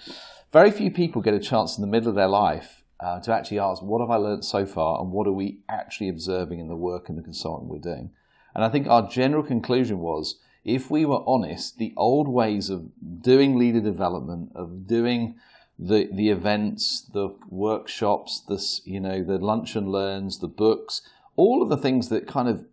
Very 0.52 0.70
few 0.70 0.90
people 0.90 1.20
get 1.20 1.34
a 1.34 1.38
chance 1.38 1.76
in 1.76 1.82
the 1.82 1.88
middle 1.88 2.08
of 2.08 2.14
their 2.14 2.28
life 2.28 2.81
uh, 3.02 3.20
to 3.20 3.32
actually 3.32 3.58
ask, 3.58 3.82
what 3.82 4.00
have 4.00 4.10
I 4.10 4.16
learned 4.16 4.44
so 4.44 4.64
far 4.64 5.00
and 5.00 5.10
what 5.10 5.26
are 5.26 5.32
we 5.32 5.60
actually 5.68 6.08
observing 6.08 6.60
in 6.60 6.68
the 6.68 6.76
work 6.76 7.08
and 7.08 7.18
the 7.18 7.22
consulting 7.22 7.68
we're 7.68 7.78
doing? 7.78 8.10
And 8.54 8.64
I 8.64 8.68
think 8.68 8.86
our 8.86 9.08
general 9.08 9.42
conclusion 9.42 9.98
was 9.98 10.38
if 10.64 10.90
we 10.90 11.04
were 11.04 11.22
honest, 11.26 11.78
the 11.78 11.92
old 11.96 12.28
ways 12.28 12.70
of 12.70 12.88
doing 13.20 13.58
leader 13.58 13.80
development, 13.80 14.52
of 14.54 14.86
doing 14.86 15.36
the 15.78 16.08
the 16.12 16.28
events, 16.28 17.10
the 17.12 17.34
workshops, 17.48 18.42
the 18.46 18.62
you 18.84 19.00
know 19.00 19.24
the 19.24 19.38
lunch 19.38 19.74
and 19.74 19.88
learns, 19.88 20.38
the 20.38 20.46
books, 20.46 21.02
all 21.34 21.62
of 21.62 21.68
the 21.68 21.76
things 21.76 22.08
that 22.10 22.28
kind 22.28 22.48
of 22.48 22.64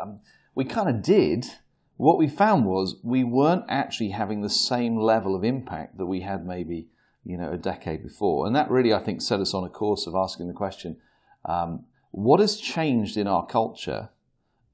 um, 0.00 0.20
we 0.54 0.64
kind 0.64 0.88
of 0.88 1.02
did 1.02 1.46
what 1.96 2.18
we 2.18 2.28
found 2.28 2.64
was 2.64 2.96
we 3.02 3.22
weren't 3.22 3.64
actually 3.68 4.10
having 4.10 4.40
the 4.40 4.50
same 4.50 4.96
level 4.96 5.34
of 5.34 5.44
impact 5.44 5.98
that 5.98 6.06
we 6.06 6.20
had 6.20 6.46
maybe 6.46 6.88
you 7.24 7.36
know 7.36 7.50
a 7.52 7.58
decade 7.58 8.02
before, 8.02 8.46
and 8.46 8.54
that 8.56 8.70
really 8.70 8.92
I 8.92 9.00
think 9.00 9.22
set 9.22 9.40
us 9.40 9.54
on 9.54 9.64
a 9.64 9.68
course 9.68 10.06
of 10.06 10.14
asking 10.14 10.48
the 10.48 10.54
question: 10.54 10.96
um, 11.44 11.84
what 12.10 12.40
has 12.40 12.56
changed 12.56 13.16
in 13.16 13.26
our 13.26 13.46
culture? 13.46 14.10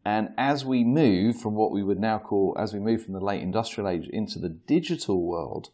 And 0.05 0.29
as 0.39 0.65
we 0.65 0.85
move 0.85 1.41
from 1.41 1.57
what 1.57 1.73
we 1.73 1.83
would 1.83 1.99
now 1.99 2.19
call, 2.19 2.57
as 2.57 2.73
we 2.73 2.79
move 2.79 3.03
from 3.03 3.15
the 3.15 3.21
late 3.21 3.43
industrial 3.43 3.89
age 3.89 4.07
into 4.07 4.39
the 4.39 4.49
digital 4.49 5.21
world, 5.21 5.71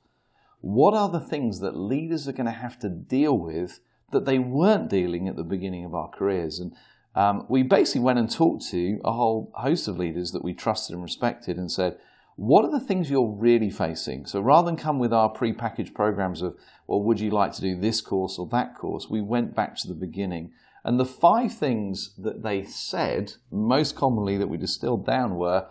what 0.62 0.94
are 0.94 1.10
the 1.10 1.20
things 1.20 1.60
that 1.60 1.76
leaders 1.76 2.26
are 2.26 2.32
going 2.32 2.46
to 2.46 2.52
have 2.52 2.78
to 2.78 2.88
deal 2.88 3.36
with 3.36 3.80
that 4.10 4.24
they 4.24 4.38
weren't 4.38 4.88
dealing 4.88 5.28
at 5.28 5.36
the 5.36 5.44
beginning 5.44 5.84
of 5.84 5.94
our 5.94 6.08
careers? 6.08 6.58
And 6.58 6.72
um, 7.14 7.44
we 7.50 7.62
basically 7.62 8.00
went 8.00 8.18
and 8.18 8.30
talked 8.30 8.66
to 8.70 9.00
a 9.04 9.12
whole 9.12 9.52
host 9.54 9.86
of 9.86 9.98
leaders 9.98 10.32
that 10.32 10.42
we 10.42 10.54
trusted 10.54 10.94
and 10.94 11.02
respected 11.02 11.58
and 11.58 11.70
said, 11.70 11.98
what 12.36 12.64
are 12.64 12.70
the 12.70 12.84
things 12.84 13.10
you're 13.10 13.36
really 13.36 13.70
facing? 13.70 14.26
So 14.26 14.40
rather 14.40 14.66
than 14.66 14.76
come 14.76 14.98
with 14.98 15.12
our 15.12 15.28
pre-packaged 15.28 15.94
programs 15.94 16.42
of, 16.42 16.56
well, 16.86 17.02
would 17.02 17.20
you 17.20 17.30
like 17.30 17.52
to 17.52 17.60
do 17.60 17.78
this 17.78 18.00
course 18.00 18.38
or 18.38 18.46
that 18.48 18.74
course? 18.74 19.08
We 19.10 19.20
went 19.20 19.54
back 19.54 19.76
to 19.76 19.88
the 19.88 19.94
beginning. 19.94 20.52
And 20.84 20.98
the 20.98 21.04
five 21.04 21.52
things 21.52 22.14
that 22.18 22.42
they 22.42 22.64
said, 22.64 23.34
most 23.50 23.94
commonly 23.94 24.36
that 24.38 24.48
we 24.48 24.56
distilled 24.56 25.06
down 25.06 25.36
were, 25.36 25.66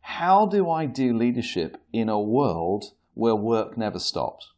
how 0.00 0.46
do 0.46 0.70
I 0.70 0.86
do 0.86 1.16
leadership 1.16 1.78
in 1.92 2.08
a 2.08 2.20
world 2.20 2.92
where 3.14 3.34
work 3.34 3.76
never 3.76 3.98
stops? 3.98 4.52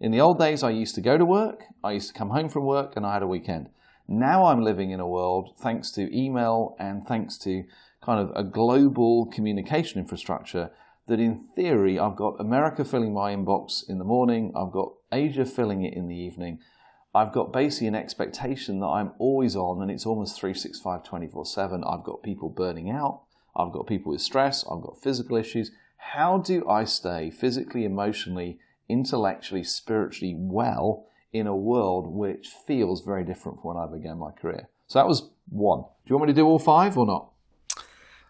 In 0.00 0.12
the 0.12 0.20
old 0.20 0.38
days, 0.38 0.62
I 0.62 0.70
used 0.70 0.94
to 0.96 1.00
go 1.00 1.16
to 1.16 1.24
work, 1.24 1.64
I 1.82 1.92
used 1.92 2.08
to 2.08 2.18
come 2.18 2.30
home 2.30 2.48
from 2.48 2.64
work, 2.64 2.96
and 2.96 3.06
I 3.06 3.14
had 3.14 3.22
a 3.22 3.26
weekend. 3.26 3.68
Now 4.08 4.46
I'm 4.46 4.62
living 4.62 4.90
in 4.90 5.00
a 5.00 5.08
world, 5.08 5.54
thanks 5.58 5.90
to 5.92 6.16
email 6.16 6.76
and 6.78 7.06
thanks 7.06 7.38
to 7.38 7.64
kind 8.02 8.20
of 8.20 8.30
a 8.36 8.44
global 8.44 9.26
communication 9.26 10.00
infrastructure, 10.00 10.70
that 11.06 11.20
in 11.20 11.48
theory 11.54 11.98
I've 11.98 12.16
got 12.16 12.40
America 12.40 12.84
filling 12.84 13.14
my 13.14 13.34
inbox 13.34 13.88
in 13.88 13.98
the 13.98 14.04
morning, 14.04 14.52
I've 14.56 14.72
got 14.72 14.92
Asia 15.12 15.44
filling 15.44 15.84
it 15.84 15.94
in 15.94 16.08
the 16.08 16.16
evening. 16.16 16.58
I've 17.14 17.32
got 17.32 17.52
basically 17.52 17.86
an 17.86 17.94
expectation 17.94 18.80
that 18.80 18.86
I'm 18.86 19.12
always 19.18 19.56
on 19.56 19.80
and 19.80 19.90
it's 19.90 20.04
almost 20.04 20.38
365 20.38 21.04
24 21.04 21.46
7. 21.46 21.84
I've 21.84 22.04
got 22.04 22.22
people 22.22 22.48
burning 22.48 22.90
out, 22.90 23.22
I've 23.54 23.72
got 23.72 23.86
people 23.86 24.12
with 24.12 24.20
stress, 24.20 24.64
I've 24.70 24.82
got 24.82 25.00
physical 25.00 25.36
issues. 25.36 25.70
How 25.96 26.38
do 26.38 26.68
I 26.68 26.84
stay 26.84 27.30
physically, 27.30 27.84
emotionally, 27.84 28.58
intellectually, 28.88 29.64
spiritually 29.64 30.34
well 30.36 31.06
in 31.32 31.46
a 31.46 31.56
world 31.56 32.06
which 32.06 32.48
feels 32.48 33.02
very 33.02 33.24
different 33.24 33.60
from 33.60 33.74
when 33.74 33.76
I 33.76 33.86
began 33.86 34.18
my 34.18 34.30
career. 34.30 34.68
So 34.86 34.98
that 34.98 35.08
was 35.08 35.30
one. 35.48 35.80
Do 35.80 35.88
you 36.06 36.16
want 36.16 36.28
me 36.28 36.34
to 36.34 36.40
do 36.40 36.46
all 36.46 36.58
five 36.58 36.96
or 36.96 37.06
not? 37.06 37.30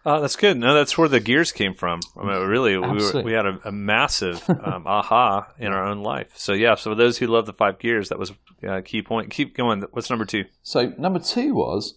Uh, 0.07 0.21
that's 0.21 0.37
good. 0.37 0.57
No, 0.57 0.73
that's 0.73 0.97
where 0.97 1.09
the 1.09 1.19
gears 1.19 1.51
came 1.51 1.75
from. 1.75 1.99
I 2.17 2.25
mean, 2.25 2.47
really, 2.47 2.79
we, 2.79 2.87
were, 2.87 3.23
we 3.23 3.33
had 3.33 3.45
a, 3.45 3.59
a 3.65 3.73
massive 3.73 4.49
um, 4.49 4.87
aha 4.87 5.49
in 5.59 5.73
our 5.73 5.85
own 5.85 6.05
life. 6.05 6.29
So 6.37 6.53
yeah, 6.53 6.77
so 6.77 6.93
for 6.93 6.95
those 6.95 7.19
who 7.19 7.27
love 7.27 7.47
the 7.47 7.53
five 7.53 7.81
gears, 7.81 8.09
that 8.11 8.19
was 8.19 8.33
a 8.63 8.83
key 8.83 9.03
point. 9.03 9.31
Keep 9.31 9.57
going. 9.57 9.83
What's 9.91 10.09
number 10.09 10.25
two? 10.25 10.45
So 10.63 10.95
number 10.97 11.19
two 11.19 11.55
was 11.55 11.95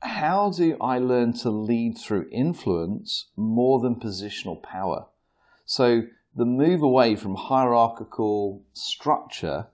how 0.00 0.50
do 0.50 0.76
I 0.80 0.98
learn 0.98 1.34
to 1.34 1.50
lead 1.50 1.98
through 1.98 2.28
influence 2.32 3.28
more 3.36 3.78
than 3.78 3.94
positional 3.94 4.60
power? 4.60 5.06
So 5.64 6.02
the 6.34 6.44
move 6.44 6.82
away 6.82 7.14
from 7.14 7.36
hierarchical 7.36 8.64
structure 8.72 9.68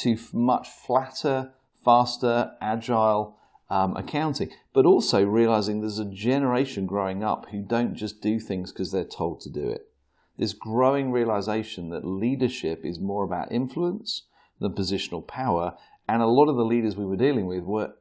to 0.00 0.18
much 0.32 0.68
flatter, 0.68 1.52
faster, 1.84 2.52
agile 2.60 3.38
um, 3.72 3.96
accounting, 3.96 4.50
but 4.74 4.84
also 4.84 5.24
realizing 5.24 5.80
there's 5.80 5.98
a 5.98 6.04
generation 6.04 6.84
growing 6.84 7.24
up 7.24 7.46
who 7.50 7.62
don't 7.62 7.94
just 7.94 8.20
do 8.20 8.38
things 8.38 8.70
because 8.70 8.92
they're 8.92 9.02
told 9.02 9.40
to 9.40 9.48
do 9.48 9.66
it. 9.66 9.88
This 10.36 10.52
growing 10.52 11.10
realization 11.10 11.88
that 11.88 12.04
leadership 12.04 12.84
is 12.84 13.00
more 13.00 13.24
about 13.24 13.50
influence 13.50 14.24
than 14.60 14.74
positional 14.74 15.26
power, 15.26 15.74
and 16.06 16.20
a 16.20 16.26
lot 16.26 16.50
of 16.50 16.56
the 16.56 16.66
leaders 16.66 16.96
we 16.96 17.06
were 17.06 17.16
dealing 17.16 17.46
with 17.46 17.64
were 17.64 17.94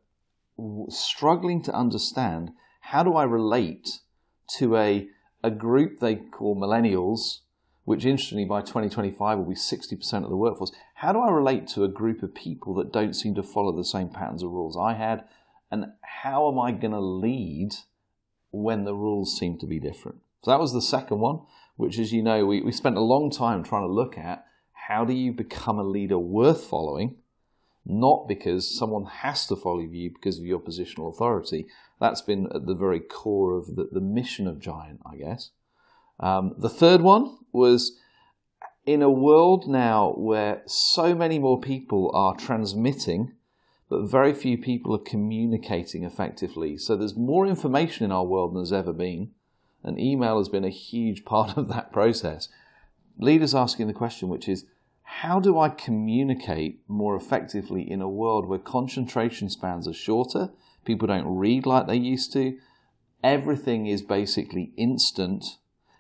struggling 0.89 1.63
to 1.63 1.73
understand 1.73 2.51
how 2.81 3.01
do 3.01 3.15
I 3.15 3.23
relate 3.23 4.01
to 4.57 4.75
a, 4.75 5.07
a 5.41 5.51
group 5.51 5.99
they 5.99 6.17
call 6.17 6.53
millennials 6.53 7.39
which 7.83 8.05
interestingly 8.05 8.45
by 8.45 8.61
2025 8.61 9.39
will 9.39 9.45
be 9.45 9.55
60% 9.55 10.23
of 10.23 10.29
the 10.29 10.35
workforce. 10.35 10.71
How 10.95 11.11
do 11.11 11.19
I 11.19 11.31
relate 11.31 11.67
to 11.69 11.83
a 11.83 11.89
group 11.89 12.21
of 12.21 12.35
people 12.35 12.75
that 12.75 12.93
don't 12.93 13.15
seem 13.15 13.33
to 13.35 13.43
follow 13.43 13.75
the 13.75 13.83
same 13.83 14.09
patterns 14.09 14.43
of 14.43 14.51
rules 14.51 14.77
I 14.77 14.93
had? 14.93 15.23
And 15.71 15.85
how 16.01 16.51
am 16.51 16.59
I 16.59 16.71
going 16.71 16.91
to 16.91 16.99
lead 16.99 17.75
when 18.51 18.83
the 18.83 18.93
rules 18.93 19.37
seem 19.37 19.57
to 19.59 19.65
be 19.65 19.79
different? 19.79 20.17
So 20.43 20.51
that 20.51 20.59
was 20.59 20.73
the 20.73 20.81
second 20.81 21.19
one, 21.19 21.39
which, 21.77 21.97
as 21.97 22.11
you 22.11 22.21
know, 22.21 22.45
we, 22.45 22.61
we 22.61 22.71
spent 22.71 22.97
a 22.97 23.01
long 23.01 23.31
time 23.31 23.63
trying 23.63 23.87
to 23.87 23.93
look 23.93 24.17
at 24.17 24.45
how 24.87 25.05
do 25.05 25.13
you 25.13 25.31
become 25.31 25.79
a 25.79 25.83
leader 25.83 26.19
worth 26.19 26.65
following, 26.65 27.15
not 27.85 28.27
because 28.27 28.77
someone 28.77 29.05
has 29.05 29.47
to 29.47 29.55
follow 29.55 29.79
you 29.79 30.11
because 30.11 30.39
of 30.39 30.45
your 30.45 30.59
positional 30.59 31.13
authority. 31.13 31.67
That's 31.99 32.21
been 32.21 32.47
at 32.53 32.65
the 32.65 32.75
very 32.75 32.99
core 32.99 33.57
of 33.57 33.75
the, 33.75 33.87
the 33.91 34.01
mission 34.01 34.47
of 34.47 34.59
Giant, 34.59 34.99
I 35.05 35.17
guess. 35.17 35.51
Um, 36.19 36.55
the 36.57 36.69
third 36.69 37.01
one 37.01 37.37
was 37.51 37.97
in 38.85 39.01
a 39.01 39.09
world 39.09 39.67
now 39.67 40.13
where 40.17 40.63
so 40.65 41.15
many 41.15 41.39
more 41.39 41.61
people 41.61 42.11
are 42.13 42.35
transmitting, 42.35 43.33
but 43.91 44.09
very 44.09 44.33
few 44.33 44.57
people 44.57 44.95
are 44.95 44.99
communicating 44.99 46.05
effectively. 46.05 46.77
So 46.77 46.95
there's 46.95 47.17
more 47.17 47.45
information 47.45 48.05
in 48.05 48.11
our 48.13 48.23
world 48.23 48.51
than 48.51 48.59
there's 48.59 48.71
ever 48.71 48.93
been, 48.93 49.31
and 49.83 49.99
email 49.99 50.37
has 50.37 50.47
been 50.47 50.63
a 50.63 50.69
huge 50.69 51.25
part 51.25 51.57
of 51.57 51.67
that 51.67 51.91
process. 51.91 52.47
Leaders 53.17 53.53
asking 53.53 53.87
the 53.87 53.93
question, 53.93 54.29
which 54.29 54.47
is, 54.47 54.63
how 55.03 55.41
do 55.41 55.59
I 55.59 55.67
communicate 55.67 56.79
more 56.87 57.17
effectively 57.17 57.81
in 57.81 58.01
a 58.01 58.07
world 58.07 58.47
where 58.47 58.59
concentration 58.59 59.49
spans 59.49 59.89
are 59.89 59.93
shorter? 59.93 60.51
People 60.85 61.09
don't 61.09 61.27
read 61.27 61.65
like 61.65 61.87
they 61.87 61.97
used 61.97 62.31
to. 62.31 62.57
Everything 63.21 63.87
is 63.87 64.01
basically 64.01 64.71
instant 64.77 65.57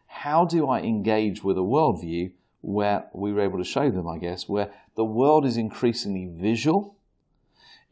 how 0.07 0.45
do 0.45 0.65
I 0.69 0.79
engage 0.79 1.43
with 1.43 1.57
a 1.57 1.61
worldview 1.61 2.31
where 2.61 3.09
we 3.13 3.33
were 3.33 3.41
able 3.41 3.57
to 3.57 3.65
show 3.65 3.91
them, 3.91 4.07
I 4.07 4.17
guess, 4.17 4.47
where 4.47 4.71
the 4.95 5.03
world 5.03 5.45
is 5.45 5.57
increasingly 5.57 6.31
visual, 6.33 6.95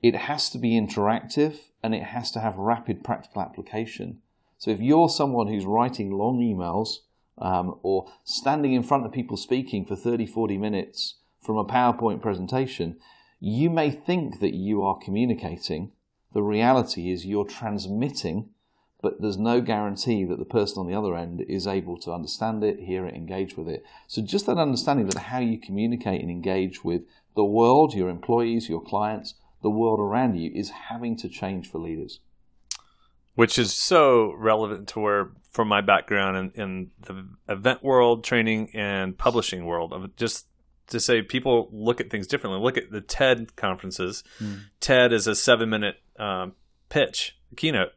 it 0.02 0.16
has 0.16 0.50
to 0.52 0.58
be 0.58 0.72
interactive, 0.72 1.58
and 1.84 1.94
it 1.96 2.04
has 2.04 2.32
to 2.32 2.40
have 2.40 2.58
rapid 2.58 3.04
practical 3.04 3.42
application. 3.42 4.22
So 4.58 4.72
if 4.72 4.80
you're 4.80 5.10
someone 5.10 5.48
who's 5.48 5.66
writing 5.66 6.12
long 6.12 6.40
emails 6.40 7.00
um, 7.38 7.80
or 7.84 8.12
standing 8.24 8.74
in 8.74 8.84
front 8.84 9.06
of 9.06 9.12
people 9.12 9.38
speaking 9.38 9.86
for 9.86 9.96
30, 9.96 10.26
40 10.26 10.58
minutes 10.58 11.16
from 11.42 11.58
a 11.58 11.66
PowerPoint 11.66 12.22
presentation, 12.22 12.98
you 13.40 13.70
may 13.70 13.90
think 13.90 14.40
that 14.42 14.54
you 14.54 14.84
are 14.84 14.98
communicating. 14.98 15.92
The 16.34 16.44
reality 16.44 17.12
is 17.12 17.26
you're 17.26 17.46
transmitting 17.46 18.50
but 19.02 19.22
there's 19.22 19.38
no 19.38 19.62
guarantee 19.62 20.26
that 20.26 20.40
the 20.40 20.46
person 20.46 20.80
on 20.80 20.88
the 20.88 20.94
other 20.94 21.16
end 21.16 21.42
is 21.48 21.66
able 21.66 21.98
to 22.00 22.12
understand 22.12 22.64
it, 22.64 22.80
hear 22.82 23.06
it, 23.06 23.16
engage 23.16 23.56
with 23.56 23.70
it. 23.70 23.86
So 24.08 24.22
just 24.22 24.46
that 24.48 24.58
understanding 24.58 25.08
that 25.08 25.18
how 25.18 25.40
you 25.40 25.58
communicate 25.58 26.22
and 26.22 26.30
engage 26.30 26.84
with 26.84 27.04
the 27.36 27.46
world, 27.46 27.94
your 27.94 28.10
employees, 28.10 28.68
your 28.68 28.82
clients, 28.82 29.36
the 29.62 29.70
world 29.70 30.00
around 30.00 30.36
you 30.36 30.52
is 30.54 30.70
having 30.70 31.16
to 31.18 31.30
change 31.30 31.70
for 31.70 31.80
leaders. 31.80 32.20
Which 33.36 33.58
is 33.58 33.74
so 33.74 34.34
relevant 34.38 34.90
to 34.90 35.00
where, 35.00 35.32
from 35.52 35.68
my 35.68 35.82
background 35.82 36.52
in, 36.56 36.62
in 36.62 36.92
the 37.02 37.28
event 37.54 37.84
world, 37.84 38.24
training, 38.24 38.72
and 38.74 39.18
publishing 39.18 39.66
world, 39.66 39.94
of 39.94 40.16
just 40.18 40.48
to 40.88 41.00
say 41.00 41.22
people 41.22 41.70
look 41.72 42.02
at 42.02 42.10
things 42.10 42.28
differently. 42.28 42.62
Look 42.62 42.78
at 42.78 42.92
the 42.92 43.02
TED 43.02 43.56
conferences. 43.56 44.24
Mm. 44.42 44.62
TED 44.80 45.14
is 45.14 45.28
a 45.28 45.36
seven 45.36 45.70
minute 45.70 45.98
um, 46.18 46.54
pitch, 46.90 47.38
keynote 47.56 47.92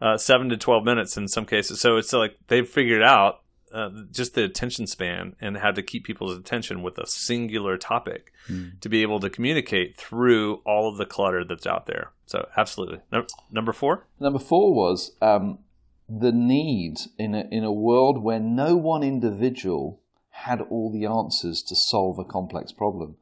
uh, 0.00 0.18
seven 0.18 0.48
to 0.50 0.56
12 0.56 0.84
minutes 0.84 1.16
in 1.16 1.28
some 1.28 1.46
cases. 1.46 1.80
So 1.80 1.96
it's 1.96 2.12
like 2.12 2.36
they've 2.48 2.68
figured 2.68 3.02
out 3.02 3.40
uh, 3.72 3.90
just 4.10 4.34
the 4.34 4.44
attention 4.44 4.86
span 4.86 5.34
and 5.40 5.58
how 5.58 5.70
to 5.70 5.82
keep 5.82 6.04
people's 6.04 6.36
attention 6.36 6.82
with 6.82 6.98
a 6.98 7.06
singular 7.06 7.76
topic 7.76 8.32
mm. 8.48 8.78
to 8.80 8.88
be 8.88 9.02
able 9.02 9.20
to 9.20 9.30
communicate 9.30 9.96
through 9.96 10.56
all 10.64 10.88
of 10.88 10.96
the 10.96 11.06
clutter 11.06 11.44
that's 11.44 11.66
out 11.66 11.86
there. 11.86 12.12
So, 12.26 12.48
absolutely. 12.56 13.00
No, 13.12 13.26
number 13.50 13.72
four? 13.72 14.06
Number 14.20 14.38
four 14.38 14.72
was 14.74 15.12
um, 15.20 15.58
the 16.08 16.32
need 16.32 16.98
in 17.18 17.34
a, 17.34 17.46
in 17.50 17.64
a 17.64 17.72
world 17.72 18.22
where 18.22 18.40
no 18.40 18.76
one 18.76 19.02
individual 19.02 20.00
had 20.30 20.60
all 20.60 20.92
the 20.92 21.06
answers 21.06 21.62
to 21.62 21.74
solve 21.74 22.18
a 22.18 22.24
complex 22.24 22.72
problem. 22.72 23.16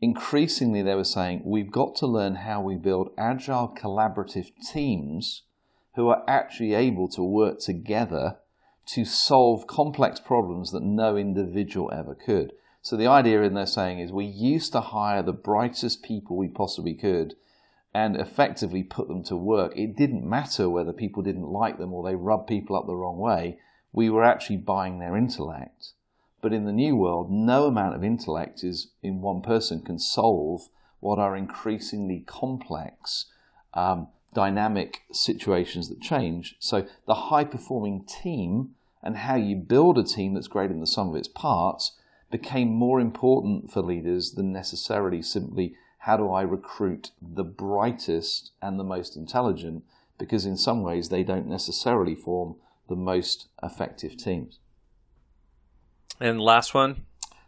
Increasingly, 0.00 0.82
they 0.82 0.94
were 0.94 1.04
saying 1.04 1.42
we've 1.44 1.70
got 1.70 1.96
to 1.96 2.06
learn 2.06 2.36
how 2.36 2.60
we 2.60 2.76
build 2.76 3.10
agile, 3.18 3.74
collaborative 3.76 4.50
teams 4.72 5.42
who 5.94 6.08
are 6.08 6.22
actually 6.28 6.74
able 6.74 7.08
to 7.08 7.22
work 7.22 7.58
together 7.58 8.36
to 8.88 9.04
solve 9.04 9.66
complex 9.66 10.18
problems 10.18 10.72
that 10.72 10.82
no 10.82 11.16
individual 11.16 11.90
ever 11.92 12.14
could. 12.14 12.52
So 12.80 12.96
the 12.96 13.06
idea 13.06 13.42
in 13.42 13.52
there 13.52 13.66
saying 13.66 13.98
is 13.98 14.12
we 14.12 14.24
used 14.24 14.72
to 14.72 14.80
hire 14.80 15.22
the 15.22 15.32
brightest 15.32 16.02
people 16.02 16.36
we 16.36 16.48
possibly 16.48 16.94
could 16.94 17.34
and 17.92 18.16
effectively 18.16 18.82
put 18.82 19.08
them 19.08 19.22
to 19.24 19.36
work. 19.36 19.76
It 19.76 19.96
didn't 19.96 20.28
matter 20.28 20.70
whether 20.70 20.92
people 20.92 21.22
didn't 21.22 21.50
like 21.50 21.78
them 21.78 21.92
or 21.92 22.02
they 22.02 22.14
rubbed 22.14 22.46
people 22.46 22.76
up 22.76 22.86
the 22.86 22.96
wrong 22.96 23.18
way. 23.18 23.58
we 23.90 24.10
were 24.10 24.22
actually 24.22 24.58
buying 24.58 24.98
their 24.98 25.16
intellect. 25.16 25.92
But 26.40 26.52
in 26.52 26.66
the 26.66 26.72
new 26.72 26.94
world, 26.94 27.30
no 27.30 27.66
amount 27.66 27.96
of 27.96 28.04
intellect 28.04 28.62
is 28.62 28.92
in 29.02 29.22
one 29.22 29.42
person 29.42 29.82
can 29.82 29.98
solve 29.98 30.68
what 31.00 31.18
are 31.18 31.36
increasingly 31.36 32.20
complex, 32.26 33.26
um, 33.74 34.08
dynamic 34.34 35.02
situations 35.10 35.88
that 35.88 36.00
change. 36.00 36.56
So 36.58 36.86
the 37.06 37.14
high 37.14 37.44
performing 37.44 38.04
team 38.04 38.74
and 39.08 39.16
how 39.16 39.36
you 39.36 39.56
build 39.56 39.96
a 39.96 40.04
team 40.04 40.34
that's 40.34 40.48
greater 40.48 40.68
than 40.68 40.80
the 40.80 40.86
sum 40.86 41.08
of 41.08 41.16
its 41.16 41.28
parts 41.28 41.92
became 42.30 42.68
more 42.68 43.00
important 43.00 43.72
for 43.72 43.80
leaders 43.80 44.32
than 44.32 44.52
necessarily 44.52 45.22
simply 45.22 45.74
how 46.00 46.18
do 46.18 46.30
I 46.30 46.42
recruit 46.42 47.12
the 47.22 47.42
brightest 47.42 48.50
and 48.60 48.78
the 48.78 48.84
most 48.84 49.16
intelligent, 49.16 49.84
because 50.18 50.44
in 50.44 50.58
some 50.58 50.82
ways 50.82 51.08
they 51.08 51.22
don't 51.22 51.46
necessarily 51.46 52.14
form 52.14 52.56
the 52.90 52.96
most 52.96 53.48
effective 53.62 54.18
teams. 54.18 54.58
And 56.20 56.38
last 56.38 56.74
one? 56.74 57.06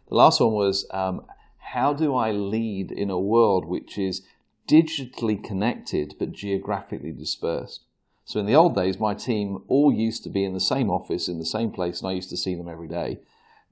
The 0.09 0.15
last 0.15 0.39
one 0.39 0.53
was 0.53 0.87
um, 0.89 1.27
how 1.59 1.93
do 1.93 2.15
I 2.15 2.31
lead 2.31 2.91
in 2.91 3.11
a 3.11 3.19
world 3.19 3.65
which 3.65 3.99
is 3.99 4.23
digitally 4.67 5.43
connected 5.43 6.15
but 6.17 6.31
geographically 6.31 7.11
dispersed? 7.11 7.81
So 8.25 8.39
in 8.39 8.45
the 8.45 8.55
old 8.55 8.75
days, 8.75 8.99
my 8.99 9.13
team 9.13 9.63
all 9.67 9.91
used 9.91 10.23
to 10.23 10.29
be 10.29 10.43
in 10.43 10.53
the 10.53 10.59
same 10.59 10.89
office, 10.89 11.27
in 11.27 11.39
the 11.39 11.45
same 11.45 11.71
place, 11.71 12.01
and 12.01 12.09
I 12.09 12.13
used 12.13 12.29
to 12.29 12.37
see 12.37 12.55
them 12.55 12.69
every 12.69 12.87
day. 12.87 13.19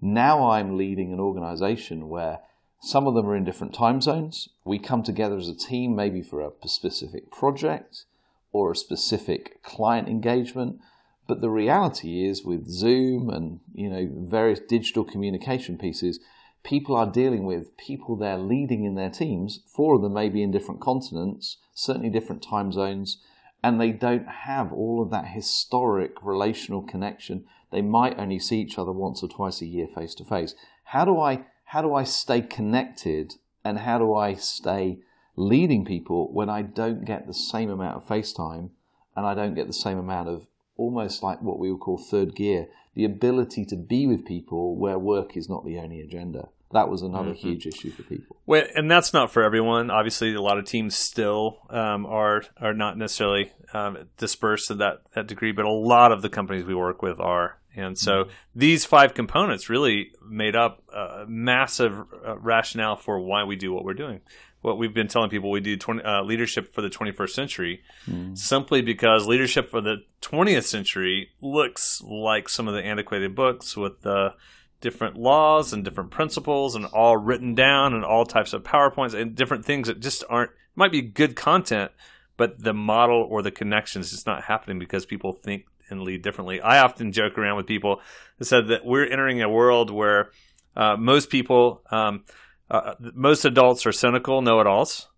Now 0.01 0.49
I'm 0.49 0.77
leading 0.77 1.13
an 1.13 1.19
organization 1.19 2.09
where 2.09 2.39
some 2.81 3.07
of 3.07 3.13
them 3.13 3.27
are 3.27 3.35
in 3.35 3.43
different 3.43 3.73
time 3.73 4.01
zones. 4.01 4.49
We 4.63 4.79
come 4.79 5.03
together 5.03 5.37
as 5.37 5.49
a 5.49 5.55
team, 5.55 5.95
maybe 5.95 6.21
for 6.21 6.41
a 6.41 6.51
specific 6.67 7.31
project 7.31 8.05
or 8.51 8.71
a 8.71 8.75
specific 8.75 9.61
client 9.63 10.07
engagement. 10.07 10.79
But 11.27 11.41
the 11.41 11.49
reality 11.49 12.25
is, 12.25 12.43
with 12.43 12.67
Zoom 12.67 13.29
and 13.29 13.59
you 13.73 13.89
know 13.89 14.09
various 14.11 14.59
digital 14.59 15.03
communication 15.03 15.77
pieces, 15.77 16.19
people 16.63 16.95
are 16.95 17.11
dealing 17.11 17.45
with 17.45 17.77
people 17.77 18.15
they're 18.15 18.37
leading 18.37 18.85
in 18.85 18.95
their 18.95 19.09
teams. 19.09 19.59
Four 19.67 19.95
of 19.95 20.01
them 20.01 20.13
may 20.13 20.29
be 20.29 20.41
in 20.41 20.51
different 20.51 20.81
continents, 20.81 21.57
certainly 21.73 22.09
different 22.09 22.41
time 22.41 22.71
zones, 22.71 23.17
and 23.63 23.79
they 23.79 23.91
don't 23.91 24.27
have 24.27 24.71
all 24.71 25.01
of 25.01 25.09
that 25.11 25.27
historic 25.27 26.13
relational 26.23 26.81
connection. 26.81 27.45
They 27.71 27.81
might 27.81 28.17
only 28.17 28.39
see 28.39 28.59
each 28.59 28.77
other 28.77 28.91
once 28.91 29.21
or 29.21 29.27
twice 29.27 29.61
a 29.61 29.65
year 29.65 29.87
face 29.87 30.15
to 30.15 30.23
face. 30.23 30.55
How 30.85 31.05
do 31.05 31.19
I 31.19 31.45
how 31.65 31.81
do 31.83 31.93
I 31.93 32.03
stay 32.03 32.41
connected 32.41 33.35
and 33.63 33.79
how 33.79 33.99
do 33.99 34.15
I 34.15 34.33
stay 34.33 34.99
leading 35.35 35.85
people 35.85 36.31
when 36.33 36.49
I 36.49 36.63
don't 36.63 37.05
get 37.05 37.27
the 37.27 37.33
same 37.33 37.69
amount 37.69 37.97
of 37.97 38.07
face 38.07 38.33
time 38.33 38.71
and 39.15 39.25
I 39.25 39.35
don't 39.35 39.53
get 39.53 39.67
the 39.67 39.73
same 39.73 39.99
amount 39.99 40.29
of 40.29 40.47
almost 40.77 41.21
like 41.21 41.41
what 41.41 41.59
we 41.59 41.71
would 41.71 41.81
call 41.81 41.97
third 41.97 42.35
gear, 42.35 42.69
the 42.95 43.05
ability 43.05 43.65
to 43.65 43.75
be 43.75 44.07
with 44.07 44.25
people 44.25 44.75
where 44.75 44.97
work 44.97 45.37
is 45.37 45.49
not 45.49 45.65
the 45.65 45.77
only 45.77 45.99
agenda. 46.01 46.49
That 46.71 46.87
was 46.87 47.01
another 47.01 47.31
mm-hmm. 47.31 47.47
huge 47.47 47.65
issue 47.65 47.89
for 47.91 48.03
people. 48.03 48.37
Well, 48.45 48.63
and 48.75 48.89
that's 48.91 49.11
not 49.11 49.31
for 49.31 49.41
everyone. 49.41 49.89
Obviously, 49.89 50.33
a 50.35 50.41
lot 50.41 50.59
of 50.59 50.65
teams 50.65 50.95
still 50.95 51.59
um, 51.69 52.05
are 52.05 52.43
are 52.57 52.75
not 52.75 52.97
necessarily 52.97 53.51
um, 53.73 53.97
dispersed 54.17 54.67
to 54.67 54.75
that 54.75 55.01
that 55.15 55.27
degree, 55.27 55.51
but 55.51 55.65
a 55.65 55.71
lot 55.71 56.11
of 56.11 56.21
the 56.21 56.29
companies 56.29 56.65
we 56.65 56.75
work 56.75 57.01
with 57.01 57.19
are. 57.19 57.57
And 57.75 57.97
so 57.97 58.25
mm-hmm. 58.25 58.31
these 58.55 58.85
five 58.85 59.13
components 59.13 59.69
really 59.69 60.11
made 60.27 60.55
up 60.55 60.83
a 60.93 61.25
massive 61.27 61.93
uh, 62.25 62.37
rationale 62.37 62.95
for 62.95 63.19
why 63.19 63.43
we 63.45 63.55
do 63.55 63.73
what 63.73 63.83
we're 63.83 63.93
doing. 63.93 64.21
What 64.61 64.77
we've 64.77 64.93
been 64.93 65.07
telling 65.07 65.29
people 65.29 65.51
we 65.51 65.61
do 65.61 65.77
20, 65.77 66.03
uh, 66.03 66.23
leadership 66.23 66.73
for 66.73 66.81
the 66.81 66.89
21st 66.89 67.29
century 67.29 67.81
mm. 68.05 68.37
simply 68.37 68.81
because 68.81 69.25
leadership 69.25 69.69
for 69.69 69.79
the 69.79 70.03
20th 70.21 70.65
century 70.65 71.29
looks 71.39 72.01
like 72.03 72.49
some 72.49 72.67
of 72.67 72.73
the 72.73 72.83
antiquated 72.83 73.35
books 73.35 73.77
with 73.77 74.01
the 74.01 74.33
different 74.81 75.17
laws 75.17 75.73
and 75.73 75.83
different 75.83 76.11
principles 76.11 76.75
and 76.75 76.85
all 76.85 77.17
written 77.17 77.55
down 77.55 77.93
and 77.93 78.05
all 78.05 78.25
types 78.25 78.53
of 78.53 78.63
PowerPoints 78.63 79.13
and 79.13 79.35
different 79.35 79.65
things 79.65 79.87
that 79.87 79.99
just 79.99 80.23
aren't, 80.29 80.51
might 80.75 80.91
be 80.91 81.01
good 81.01 81.35
content, 81.35 81.91
but 82.37 82.63
the 82.63 82.73
model 82.73 83.27
or 83.29 83.41
the 83.41 83.51
connections 83.51 84.13
is 84.13 84.25
not 84.25 84.43
happening 84.43 84.79
because 84.79 85.05
people 85.05 85.33
think 85.33 85.65
and 85.89 86.03
lead 86.03 86.21
differently. 86.21 86.61
I 86.61 86.79
often 86.79 87.11
joke 87.11 87.37
around 87.37 87.57
with 87.57 87.65
people 87.67 88.01
that 88.37 88.45
said 88.45 88.67
that 88.67 88.85
we're 88.85 89.05
entering 89.05 89.41
a 89.41 89.49
world 89.49 89.89
where 89.89 90.31
uh, 90.75 90.95
most 90.95 91.29
people, 91.29 91.81
um, 91.91 92.23
uh, 92.69 92.93
most 92.99 93.43
adults 93.43 93.85
are 93.85 93.91
cynical 93.91 94.41
know-it-alls 94.41 95.09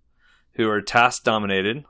who 0.54 0.69
are 0.69 0.82
task 0.82 1.24
dominated. 1.24 1.84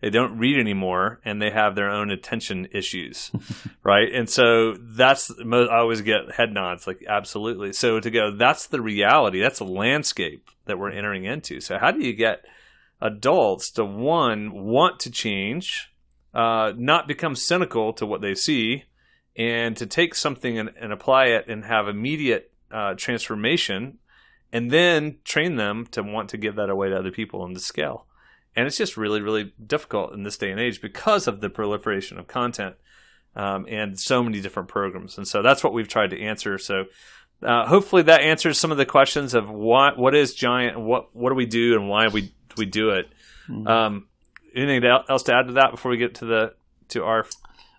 They 0.00 0.10
don't 0.10 0.38
read 0.38 0.58
anymore, 0.58 1.20
and 1.24 1.40
they 1.40 1.50
have 1.50 1.74
their 1.74 1.90
own 1.90 2.10
attention 2.10 2.68
issues, 2.72 3.30
right? 3.82 4.12
And 4.12 4.28
so 4.28 4.74
that's 4.78 5.30
I 5.40 5.78
always 5.78 6.02
get 6.02 6.32
head 6.36 6.52
nods, 6.52 6.86
like 6.86 7.04
absolutely. 7.08 7.72
So 7.72 7.98
to 8.00 8.10
go, 8.10 8.36
that's 8.36 8.66
the 8.66 8.82
reality. 8.82 9.40
That's 9.40 9.58
the 9.58 9.64
landscape 9.64 10.50
that 10.66 10.78
we're 10.78 10.90
entering 10.90 11.24
into. 11.24 11.60
So 11.60 11.78
how 11.78 11.92
do 11.92 12.04
you 12.04 12.12
get 12.12 12.44
adults 13.00 13.70
to 13.72 13.84
one 13.84 14.52
want 14.52 15.00
to 15.00 15.10
change 15.10 15.90
uh, 16.36 16.72
not 16.76 17.08
become 17.08 17.34
cynical 17.34 17.94
to 17.94 18.04
what 18.04 18.20
they 18.20 18.34
see 18.34 18.84
and 19.36 19.74
to 19.76 19.86
take 19.86 20.14
something 20.14 20.58
and, 20.58 20.70
and 20.78 20.92
apply 20.92 21.26
it 21.26 21.48
and 21.48 21.64
have 21.64 21.88
immediate 21.88 22.52
uh, 22.70 22.92
transformation 22.94 23.98
and 24.52 24.70
then 24.70 25.16
train 25.24 25.56
them 25.56 25.86
to 25.86 26.02
want 26.02 26.28
to 26.28 26.36
give 26.36 26.56
that 26.56 26.68
away 26.68 26.90
to 26.90 26.98
other 26.98 27.10
people 27.10 27.44
and 27.44 27.54
to 27.54 27.60
scale. 27.60 28.06
And 28.56 28.66
it's 28.66 28.78
just 28.78 28.96
really, 28.96 29.20
really 29.20 29.52
difficult 29.64 30.14
in 30.14 30.22
this 30.22 30.38
day 30.38 30.50
and 30.50 30.58
age 30.58 30.80
because 30.80 31.28
of 31.28 31.40
the 31.40 31.50
proliferation 31.50 32.18
of 32.18 32.26
content 32.26 32.76
um, 33.36 33.66
and 33.68 34.00
so 34.00 34.22
many 34.22 34.40
different 34.40 34.68
programs. 34.68 35.18
And 35.18 35.28
so 35.28 35.42
that's 35.42 35.62
what 35.62 35.74
we've 35.74 35.88
tried 35.88 36.10
to 36.10 36.20
answer. 36.20 36.56
So 36.56 36.84
uh, 37.42 37.66
hopefully 37.66 38.02
that 38.02 38.22
answers 38.22 38.58
some 38.58 38.72
of 38.72 38.78
the 38.78 38.86
questions 38.86 39.34
of 39.34 39.50
what 39.50 39.98
what 39.98 40.14
is 40.14 40.34
Giant, 40.34 40.80
what 40.80 41.14
what 41.14 41.28
do 41.28 41.34
we 41.34 41.46
do, 41.46 41.74
and 41.74 41.88
why 41.88 42.08
we 42.08 42.22
do 42.22 42.32
we 42.56 42.64
do 42.64 42.90
it. 42.90 43.08
Mm-hmm. 43.48 43.66
Um, 43.66 44.08
anything 44.54 44.82
else 45.08 45.22
to 45.24 45.34
add 45.34 45.48
to 45.48 45.52
that 45.54 45.70
before 45.70 45.90
we 45.90 45.98
get 45.98 46.14
to 46.16 46.24
the 46.24 46.54
to 46.88 47.04
our 47.04 47.26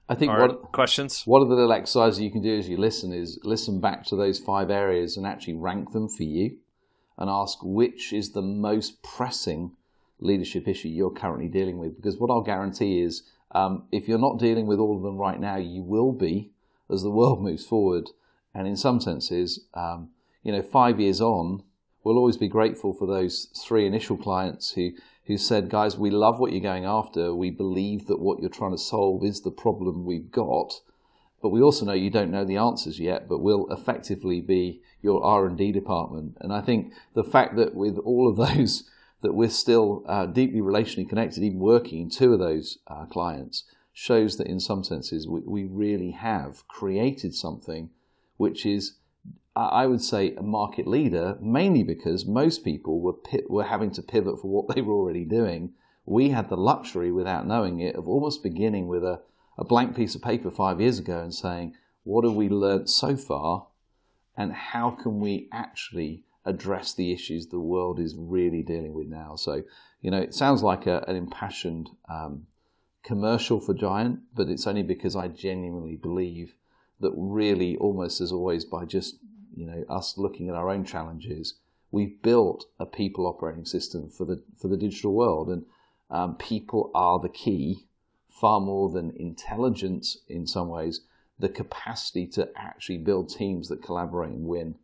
I 0.07 0.15
think 0.15 0.31
our 0.31 0.47
what, 0.47 0.71
questions. 0.71 1.23
One 1.25 1.41
of 1.41 1.49
the 1.49 1.55
little 1.55 1.73
exercises 1.73 2.19
you 2.19 2.31
can 2.31 2.43
do 2.43 2.55
as 2.55 2.69
you 2.69 2.77
listen 2.77 3.11
is 3.11 3.39
listen 3.43 3.81
back 3.81 4.05
to 4.05 4.15
those 4.15 4.39
five 4.39 4.69
areas 4.69 5.17
and 5.17 5.25
actually 5.25 5.55
rank 5.55 5.91
them 5.91 6.07
for 6.07 6.23
you, 6.23 6.57
and 7.17 7.29
ask 7.29 7.57
which 7.63 8.13
is 8.13 8.33
the 8.33 8.43
most 8.43 9.01
pressing 9.01 9.71
leadership 10.19 10.67
issue 10.67 10.89
you're 10.89 11.11
currently 11.11 11.47
dealing 11.47 11.77
with. 11.77 11.95
Because 11.95 12.17
what 12.17 12.29
I'll 12.29 12.41
guarantee 12.41 13.01
is, 13.01 13.23
um, 13.51 13.87
if 13.91 14.07
you're 14.07 14.19
not 14.19 14.39
dealing 14.39 14.67
with 14.67 14.79
all 14.79 14.97
of 14.97 15.03
them 15.03 15.17
right 15.17 15.39
now, 15.39 15.57
you 15.57 15.83
will 15.83 16.11
be 16.11 16.51
as 16.89 17.03
the 17.03 17.11
world 17.11 17.41
moves 17.43 17.65
forward. 17.65 18.09
And 18.53 18.67
in 18.67 18.75
some 18.75 18.99
senses, 18.99 19.65
um, 19.73 20.09
you 20.43 20.51
know, 20.51 20.61
five 20.61 20.99
years 20.99 21.21
on, 21.21 21.63
we'll 22.03 22.17
always 22.17 22.37
be 22.37 22.47
grateful 22.47 22.93
for 22.93 23.05
those 23.07 23.47
three 23.65 23.85
initial 23.85 24.17
clients 24.17 24.71
who 24.71 24.91
who 25.27 25.37
said, 25.37 25.69
guys, 25.69 25.97
we 25.97 26.09
love 26.09 26.39
what 26.39 26.53
you're 26.53 26.61
going 26.61 26.85
after. 26.85 27.35
We 27.35 27.51
believe 27.51 28.07
that 28.07 28.19
what 28.19 28.39
you're 28.39 28.49
trying 28.49 28.71
to 28.71 28.77
solve 28.77 29.25
is 29.25 29.41
the 29.41 29.51
problem 29.51 30.05
we've 30.05 30.31
got. 30.31 30.79
But 31.41 31.49
we 31.49 31.61
also 31.61 31.85
know 31.85 31.91
you 31.91 32.09
don't 32.09 32.31
know 32.31 32.45
the 32.45 32.55
answers 32.55 32.97
yet, 32.97 33.27
but 33.27 33.39
we'll 33.39 33.67
effectively 33.69 34.39
be 34.39 34.81
your 35.01 35.21
R&D 35.23 35.73
department. 35.73 36.37
And 36.39 36.53
I 36.53 36.61
think 36.61 36.93
the 37.13 37.25
fact 37.25 37.57
that 37.57 37.75
with 37.75 37.97
all 37.99 38.29
of 38.29 38.37
those, 38.55 38.89
that 39.27 39.33
we're 39.33 39.49
still 39.49 40.05
uh, 40.07 40.25
deeply 40.25 40.61
relationally 40.61 41.07
connected, 41.07 41.43
even 41.43 41.59
working 41.59 41.99
in 42.03 42.09
two 42.09 42.31
of 42.31 42.39
those 42.39 42.77
uh, 42.87 43.03
clients, 43.07 43.65
shows 43.91 44.37
that 44.37 44.47
in 44.47 44.57
some 44.57 44.85
senses 44.85 45.27
we, 45.27 45.41
we 45.41 45.65
really 45.65 46.11
have 46.11 46.65
created 46.69 47.35
something 47.35 47.89
which 48.37 48.65
is 48.65 48.93
I 49.53 49.85
would 49.87 50.01
say 50.01 50.33
a 50.35 50.43
market 50.43 50.87
leader, 50.87 51.35
mainly 51.41 51.83
because 51.83 52.25
most 52.25 52.63
people 52.63 53.01
were 53.01 53.15
were 53.49 53.65
having 53.65 53.91
to 53.91 54.01
pivot 54.01 54.39
for 54.39 54.47
what 54.47 54.67
they 54.73 54.81
were 54.81 54.93
already 54.93 55.25
doing. 55.25 55.73
We 56.05 56.29
had 56.29 56.47
the 56.47 56.55
luxury, 56.55 57.11
without 57.11 57.45
knowing 57.45 57.81
it, 57.81 57.95
of 57.95 58.07
almost 58.07 58.43
beginning 58.43 58.87
with 58.87 59.03
a, 59.03 59.19
a 59.57 59.65
blank 59.65 59.93
piece 59.93 60.15
of 60.15 60.21
paper 60.21 60.49
five 60.49 60.79
years 60.79 60.99
ago 60.99 61.19
and 61.19 61.33
saying, 61.33 61.73
what 62.03 62.23
have 62.23 62.35
we 62.35 62.47
learned 62.47 62.89
so 62.89 63.17
far, 63.17 63.67
and 64.37 64.53
how 64.53 64.91
can 64.91 65.19
we 65.19 65.49
actually 65.51 66.23
address 66.47 66.93
the 66.93 67.11
issues 67.11 67.47
the 67.47 67.59
world 67.59 67.99
is 67.99 68.15
really 68.17 68.63
dealing 68.63 68.93
with 68.93 69.07
now? 69.07 69.35
So, 69.35 69.63
you 70.01 70.09
know, 70.09 70.19
it 70.19 70.33
sounds 70.33 70.63
like 70.63 70.87
a, 70.87 71.03
an 71.07 71.15
impassioned 71.15 71.89
um, 72.09 72.47
commercial 73.03 73.59
for 73.59 73.73
Giant, 73.73 74.19
but 74.33 74.49
it's 74.49 74.65
only 74.65 74.83
because 74.83 75.15
I 75.15 75.27
genuinely 75.27 75.95
believe 75.95 76.55
that 76.99 77.13
really, 77.15 77.77
almost 77.77 78.21
as 78.21 78.31
always, 78.31 78.65
by 78.65 78.85
just 78.85 79.17
you 79.57 79.65
know, 79.65 79.83
us 79.89 80.17
looking 80.17 80.49
at 80.49 80.55
our 80.55 80.69
own 80.69 80.85
challenges, 80.85 81.55
we've 81.91 82.21
built 82.21 82.65
a 82.79 82.85
people 82.85 83.25
operating 83.25 83.65
system 83.65 84.07
for 84.07 84.23
the 84.23 84.43
for 84.55 84.67
the 84.67 84.77
digital 84.77 85.13
world, 85.13 85.49
and 85.49 85.65
um, 86.11 86.35
people 86.35 86.91
are 86.93 87.19
the 87.19 87.29
key, 87.29 87.87
far 88.29 88.59
more 88.59 88.89
than 88.89 89.11
intelligence 89.17 90.17
in 90.29 90.45
some 90.45 90.69
ways. 90.69 91.01
The 91.39 91.49
capacity 91.49 92.27
to 92.27 92.49
actually 92.55 92.99
build 92.99 93.29
teams 93.29 93.67
that 93.69 93.83
collaborate 93.83 94.31
and 94.31 94.45
win, 94.45 94.75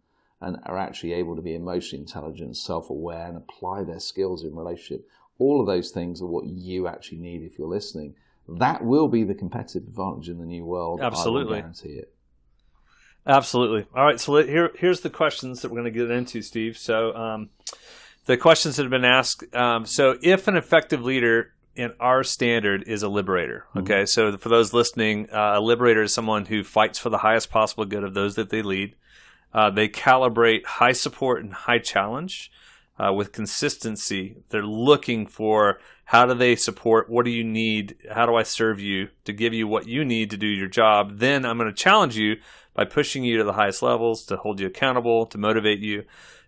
and 0.43 0.57
are 0.65 0.77
actually 0.77 1.13
able 1.13 1.35
to 1.35 1.41
be 1.41 1.55
emotionally 1.55 2.01
intelligent, 2.01 2.57
self-aware, 2.57 3.27
and 3.27 3.37
apply 3.37 3.83
their 3.83 3.99
skills 3.99 4.43
in 4.43 4.55
relationship. 4.55 5.07
All 5.39 5.61
of 5.61 5.67
those 5.67 5.91
things 5.91 6.21
are 6.21 6.27
what 6.27 6.45
you 6.45 6.87
actually 6.87 7.19
need 7.19 7.43
if 7.43 7.57
you're 7.57 7.67
listening. 7.67 8.15
That 8.47 8.83
will 8.83 9.07
be 9.07 9.23
the 9.23 9.33
competitive 9.33 9.87
advantage 9.87 10.29
in 10.29 10.37
the 10.37 10.45
new 10.45 10.65
world. 10.65 10.99
Absolutely, 11.01 11.57
I 11.57 11.61
guarantee 11.61 11.93
it. 11.93 12.13
Absolutely. 13.25 13.85
All 13.95 14.05
right. 14.05 14.19
So 14.19 14.35
here, 14.43 14.71
here's 14.77 14.99
the 14.99 15.09
questions 15.09 15.61
that 15.61 15.71
we're 15.71 15.81
going 15.81 15.93
to 15.93 15.97
get 15.97 16.11
into, 16.11 16.41
Steve. 16.41 16.77
So, 16.77 17.15
um, 17.15 17.49
the 18.25 18.37
questions 18.37 18.75
that 18.75 18.83
have 18.83 18.91
been 18.91 19.05
asked. 19.05 19.55
Um, 19.55 19.85
so, 19.85 20.17
if 20.21 20.47
an 20.47 20.57
effective 20.57 21.03
leader 21.03 21.53
in 21.75 21.93
our 21.99 22.23
standard 22.23 22.83
is 22.85 23.01
a 23.01 23.07
liberator, 23.07 23.65
mm-hmm. 23.69 23.79
okay. 23.79 24.03
Mm-hmm. 24.03 24.05
So, 24.07 24.37
for 24.37 24.49
those 24.49 24.73
listening, 24.73 25.29
uh, 25.31 25.53
a 25.55 25.61
liberator 25.61 26.03
is 26.03 26.13
someone 26.13 26.45
who 26.45 26.63
fights 26.63 26.99
for 26.99 27.09
the 27.09 27.19
highest 27.19 27.49
possible 27.49 27.85
good 27.85 28.03
of 28.03 28.13
those 28.13 28.35
that 28.35 28.49
they 28.49 28.61
lead. 28.61 28.95
Uh, 29.53 29.69
they 29.69 29.87
calibrate 29.87 30.65
high 30.65 30.91
support 30.91 31.43
and 31.43 31.53
high 31.53 31.79
challenge 31.79 32.51
uh, 32.97 33.13
with 33.13 33.31
consistency. 33.31 34.37
They're 34.49 34.63
looking 34.63 35.27
for 35.27 35.79
how 36.05 36.25
do 36.25 36.33
they 36.33 36.55
support? 36.55 37.09
What 37.09 37.25
do 37.25 37.31
you 37.31 37.43
need? 37.43 37.95
How 38.11 38.25
do 38.25 38.35
I 38.35 38.43
serve 38.43 38.79
you 38.79 39.09
to 39.25 39.33
give 39.33 39.53
you 39.53 39.67
what 39.67 39.87
you 39.87 40.03
need 40.03 40.29
to 40.31 40.37
do 40.37 40.47
your 40.47 40.67
job? 40.67 41.19
Then 41.19 41.45
I'm 41.45 41.57
going 41.57 41.69
to 41.69 41.75
challenge 41.75 42.17
you 42.17 42.37
by 42.73 42.85
pushing 42.85 43.23
you 43.23 43.37
to 43.37 43.43
the 43.43 43.53
highest 43.53 43.81
levels, 43.81 44.25
to 44.25 44.37
hold 44.37 44.59
you 44.59 44.67
accountable, 44.67 45.25
to 45.27 45.37
motivate 45.37 45.79
you. 45.79 46.03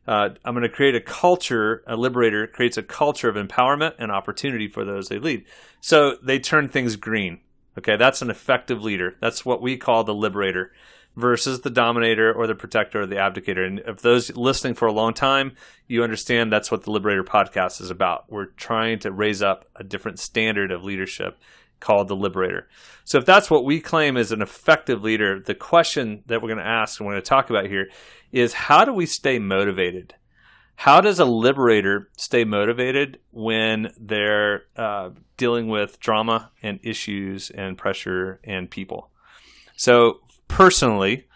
Uh, 0.08 0.30
I'm 0.44 0.54
going 0.54 0.64
to 0.64 0.70
create 0.70 0.96
a 0.96 1.02
culture, 1.02 1.84
a 1.88 1.96
liberator 1.96 2.46
creates 2.46 2.78
a 2.78 2.84
culture 2.84 3.30
of 3.30 3.36
empowerment 3.36 3.96
and 3.98 4.12
opportunity 4.12 4.68
for 4.68 4.86
those 4.86 5.10
they 5.10 5.18
lead. 5.18 5.46
So 5.82 6.18
they 6.22 6.38
turn 6.38 6.70
things 6.70 6.96
green. 6.96 7.40
Okay, 7.78 7.98
that's 7.98 8.22
an 8.22 8.30
effective 8.30 8.84
leader. 8.84 9.16
That's 9.20 9.46
what 9.46 9.62
we 9.62 9.78
call 9.78 10.04
the 10.04 10.14
liberator 10.14 10.72
versus 11.16 11.62
the 11.62 11.70
dominator 11.70 12.34
or 12.34 12.48
the 12.48 12.56
protector 12.56 13.02
or 13.02 13.06
the 13.06 13.16
abdicator. 13.16 13.66
And 13.66 13.80
if 13.80 14.02
those 14.02 14.36
listening 14.36 14.74
for 14.74 14.88
a 14.88 14.94
long 14.94 15.14
time, 15.14 15.56
you 15.88 16.04
understand 16.04 16.52
that's 16.52 16.72
what 16.72 16.84
the 16.84 16.92
Liberator 16.92 17.24
podcast 17.24 17.82
is 17.82 17.90
about. 17.90 18.26
We're 18.30 18.48
trying 18.48 19.00
to 19.00 19.12
raise 19.12 19.42
up 19.42 19.66
a 19.76 19.84
different 19.84 20.20
standard 20.20 20.72
of 20.72 20.84
leadership 20.84 21.38
called 21.80 22.08
the 22.08 22.16
liberator. 22.16 22.68
So 23.04 23.18
if 23.18 23.26
that's 23.26 23.52
what 23.52 23.66
we 23.66 23.80
claim 23.80 24.18
as 24.18 24.32
an 24.32 24.42
effective 24.42 25.04
leader, 25.04 25.40
the 25.40 25.56
question 25.56 26.24
that 26.26 26.42
we're 26.42 26.48
going 26.48 26.60
to 26.60 26.68
ask 26.68 27.00
and 27.00 27.06
we're 27.06 27.14
going 27.14 27.24
to 27.24 27.30
talk 27.30 27.50
about 27.50 27.68
here 27.68 27.90
is 28.32 28.54
how 28.54 28.86
do 28.86 28.94
we 28.94 29.06
stay 29.06 29.40
motivated? 29.40 30.16
How 30.78 31.00
does 31.00 31.20
a 31.20 31.26
liberator 31.26 32.10
stay 32.18 32.44
motivated 32.44 33.20
when 33.32 33.92
they're 34.00 34.64
uh, 34.76 35.12
dealing 35.38 35.68
with 35.70 36.00
drama 36.00 36.52
and 36.62 36.80
issues 36.84 37.50
and 37.50 37.78
pressure 37.78 38.40
and 38.44 38.70
people? 38.70 39.10
So 39.78 40.20
personally, 40.48 41.28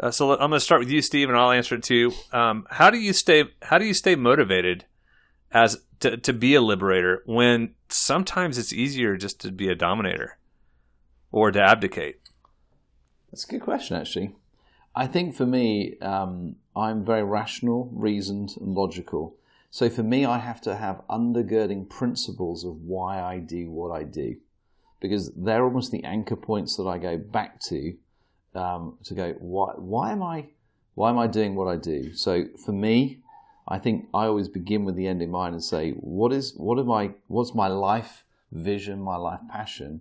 uh, 0.00 0.10
so 0.10 0.32
I'm 0.32 0.38
going 0.38 0.52
to 0.52 0.60
start 0.60 0.80
with 0.80 0.90
you, 0.90 1.02
Steve, 1.02 1.28
and 1.28 1.36
I'll 1.36 1.50
answer 1.50 1.74
it 1.74 1.82
too. 1.82 2.12
Um, 2.32 2.66
how 2.70 2.90
do 2.90 2.98
you 2.98 3.12
stay? 3.12 3.44
How 3.62 3.78
do 3.78 3.84
you 3.84 3.94
stay 3.94 4.14
motivated 4.14 4.84
as 5.50 5.78
to, 6.00 6.16
to 6.16 6.32
be 6.32 6.54
a 6.54 6.60
liberator 6.60 7.22
when 7.26 7.74
sometimes 7.88 8.58
it's 8.58 8.72
easier 8.72 9.16
just 9.16 9.40
to 9.40 9.50
be 9.50 9.68
a 9.68 9.74
dominator 9.74 10.38
or 11.32 11.50
to 11.50 11.60
abdicate? 11.60 12.20
That's 13.30 13.44
a 13.44 13.48
good 13.48 13.62
question, 13.62 13.96
actually. 13.96 14.36
I 14.94 15.06
think 15.06 15.34
for 15.34 15.46
me, 15.46 15.98
um, 16.00 16.56
I'm 16.74 17.04
very 17.04 17.24
rational, 17.24 17.90
reasoned, 17.92 18.50
and 18.60 18.74
logical. 18.74 19.36
So 19.70 19.90
for 19.90 20.02
me, 20.02 20.24
I 20.24 20.38
have 20.38 20.60
to 20.62 20.76
have 20.76 21.02
undergirding 21.10 21.88
principles 21.88 22.64
of 22.64 22.82
why 22.82 23.20
I 23.20 23.38
do 23.38 23.70
what 23.70 23.90
I 23.90 24.04
do, 24.04 24.36
because 25.00 25.30
they're 25.36 25.64
almost 25.64 25.92
the 25.92 26.04
anchor 26.04 26.36
points 26.36 26.76
that 26.76 26.84
I 26.84 26.98
go 26.98 27.18
back 27.18 27.60
to 27.62 27.96
um, 28.54 28.98
to 29.04 29.14
go. 29.14 29.32
Why? 29.38 29.72
Why 29.76 30.12
am 30.12 30.22
I? 30.22 30.46
Why 30.94 31.10
am 31.10 31.18
I 31.18 31.26
doing 31.28 31.54
what 31.54 31.68
I 31.68 31.76
do? 31.76 32.12
So 32.14 32.46
for 32.64 32.72
me, 32.72 33.20
I 33.68 33.78
think 33.78 34.08
I 34.14 34.26
always 34.26 34.48
begin 34.48 34.84
with 34.84 34.96
the 34.96 35.06
end 35.06 35.22
in 35.22 35.30
mind 35.30 35.54
and 35.54 35.62
say, 35.62 35.92
what 35.92 36.32
is 36.32 36.54
what 36.56 36.78
am 36.78 36.90
I? 36.90 37.10
What's 37.28 37.54
my 37.54 37.68
life 37.68 38.24
vision? 38.50 39.00
My 39.00 39.16
life 39.16 39.40
passion? 39.50 40.00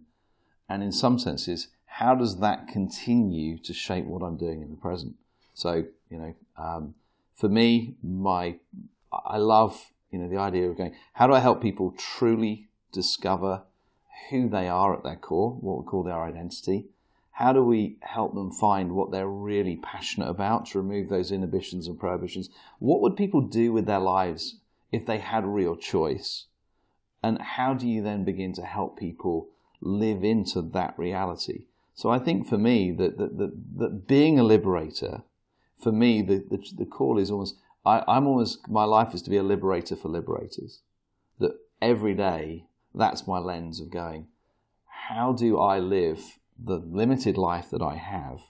And 0.70 0.82
in 0.82 0.92
some 0.92 1.20
senses, 1.20 1.68
how 1.86 2.16
does 2.16 2.40
that 2.40 2.68
continue 2.68 3.58
to 3.60 3.74
shape 3.74 4.06
what 4.06 4.24
I'm 4.24 4.38
doing 4.38 4.62
in 4.62 4.72
the 4.72 4.78
present? 4.78 5.16
So 5.54 5.86
you 6.10 6.18
know, 6.18 6.36
um, 6.58 6.96
for 7.36 7.50
me, 7.50 7.96
my 8.02 8.56
I 9.12 9.38
love 9.38 9.92
you 10.12 10.20
know 10.20 10.30
the 10.30 10.38
idea 10.38 10.70
of 10.70 10.78
going. 10.78 10.96
How 11.14 11.28
do 11.28 11.34
I 11.34 11.40
help 11.40 11.62
people 11.62 11.94
truly 11.98 12.70
discover 12.94 13.64
who 14.30 14.50
they 14.50 14.68
are 14.68 14.96
at 14.96 15.04
their 15.04 15.16
core, 15.16 15.52
what 15.52 15.80
we 15.80 15.86
call 15.86 16.04
their 16.04 16.22
identity? 16.22 16.86
How 17.38 17.54
do 17.54 17.64
we 17.64 17.98
help 18.02 18.34
them 18.34 18.50
find 18.50 18.94
what 18.94 19.12
they're 19.12 19.30
really 19.30 19.76
passionate 19.76 20.28
about 20.28 20.66
to 20.68 20.80
remove 20.80 21.08
those 21.08 21.32
inhibitions 21.32 21.88
and 21.88 22.00
prohibitions? 22.00 22.50
What 22.80 23.00
would 23.02 23.16
people 23.16 23.42
do 23.42 23.72
with 23.72 23.86
their 23.86 24.00
lives 24.00 24.56
if 24.92 25.06
they 25.06 25.20
had 25.20 25.44
a 25.44 25.48
real 25.48 25.76
choice? 25.76 26.46
And 27.22 27.40
how 27.40 27.76
do 27.76 27.88
you 27.88 28.02
then 28.02 28.24
begin 28.24 28.54
to 28.54 28.64
help 28.64 28.98
people 28.98 29.50
live 29.82 30.24
into 30.24 30.64
that 30.64 30.98
reality? 30.98 31.66
So 31.94 32.10
I 32.10 32.18
think 32.18 32.48
for 32.48 32.58
me 32.58 32.92
that 32.94 33.20
that, 33.20 33.38
that, 33.38 33.52
that 33.78 34.08
being 34.08 34.40
a 34.40 34.44
liberator, 34.44 35.22
for 35.78 35.92
me 35.92 36.24
the, 36.24 36.44
the, 36.50 36.58
the 36.76 36.86
call 36.86 37.20
is 37.20 37.30
almost 37.30 37.56
I, 37.86 38.04
I'm 38.08 38.26
almost 38.26 38.68
my 38.68 38.84
life 38.84 39.14
is 39.14 39.22
to 39.22 39.30
be 39.30 39.38
a 39.38 39.44
liberator 39.44 39.96
for 39.96 40.10
liberators. 40.10 40.82
That 41.38 41.56
every 41.84 42.16
day 42.16 42.66
that's 42.96 43.28
my 43.28 43.38
lens 43.38 43.80
of 43.80 43.92
going, 43.92 44.26
how 44.88 45.34
do 45.34 45.60
I 45.60 45.78
live 45.78 46.40
the 46.64 46.78
limited 46.78 47.38
life 47.38 47.70
that 47.70 47.82
I 47.82 47.96
have, 47.96 48.42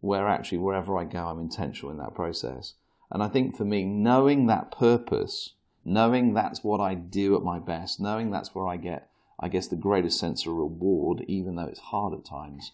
where 0.00 0.28
actually 0.28 0.58
wherever 0.58 0.96
I 0.98 1.04
go, 1.04 1.26
I'm 1.26 1.40
intentional 1.40 1.90
in 1.90 1.98
that 1.98 2.14
process. 2.14 2.74
And 3.10 3.22
I 3.22 3.28
think 3.28 3.56
for 3.56 3.64
me, 3.64 3.84
knowing 3.84 4.46
that 4.46 4.70
purpose, 4.70 5.54
knowing 5.84 6.34
that's 6.34 6.62
what 6.62 6.80
I 6.80 6.94
do 6.94 7.36
at 7.36 7.42
my 7.42 7.58
best, 7.58 8.00
knowing 8.00 8.30
that's 8.30 8.54
where 8.54 8.66
I 8.66 8.76
get, 8.76 9.08
I 9.38 9.48
guess, 9.48 9.66
the 9.66 9.76
greatest 9.76 10.18
sense 10.18 10.46
of 10.46 10.52
reward, 10.52 11.24
even 11.26 11.56
though 11.56 11.64
it's 11.64 11.80
hard 11.80 12.12
at 12.12 12.24
times, 12.24 12.72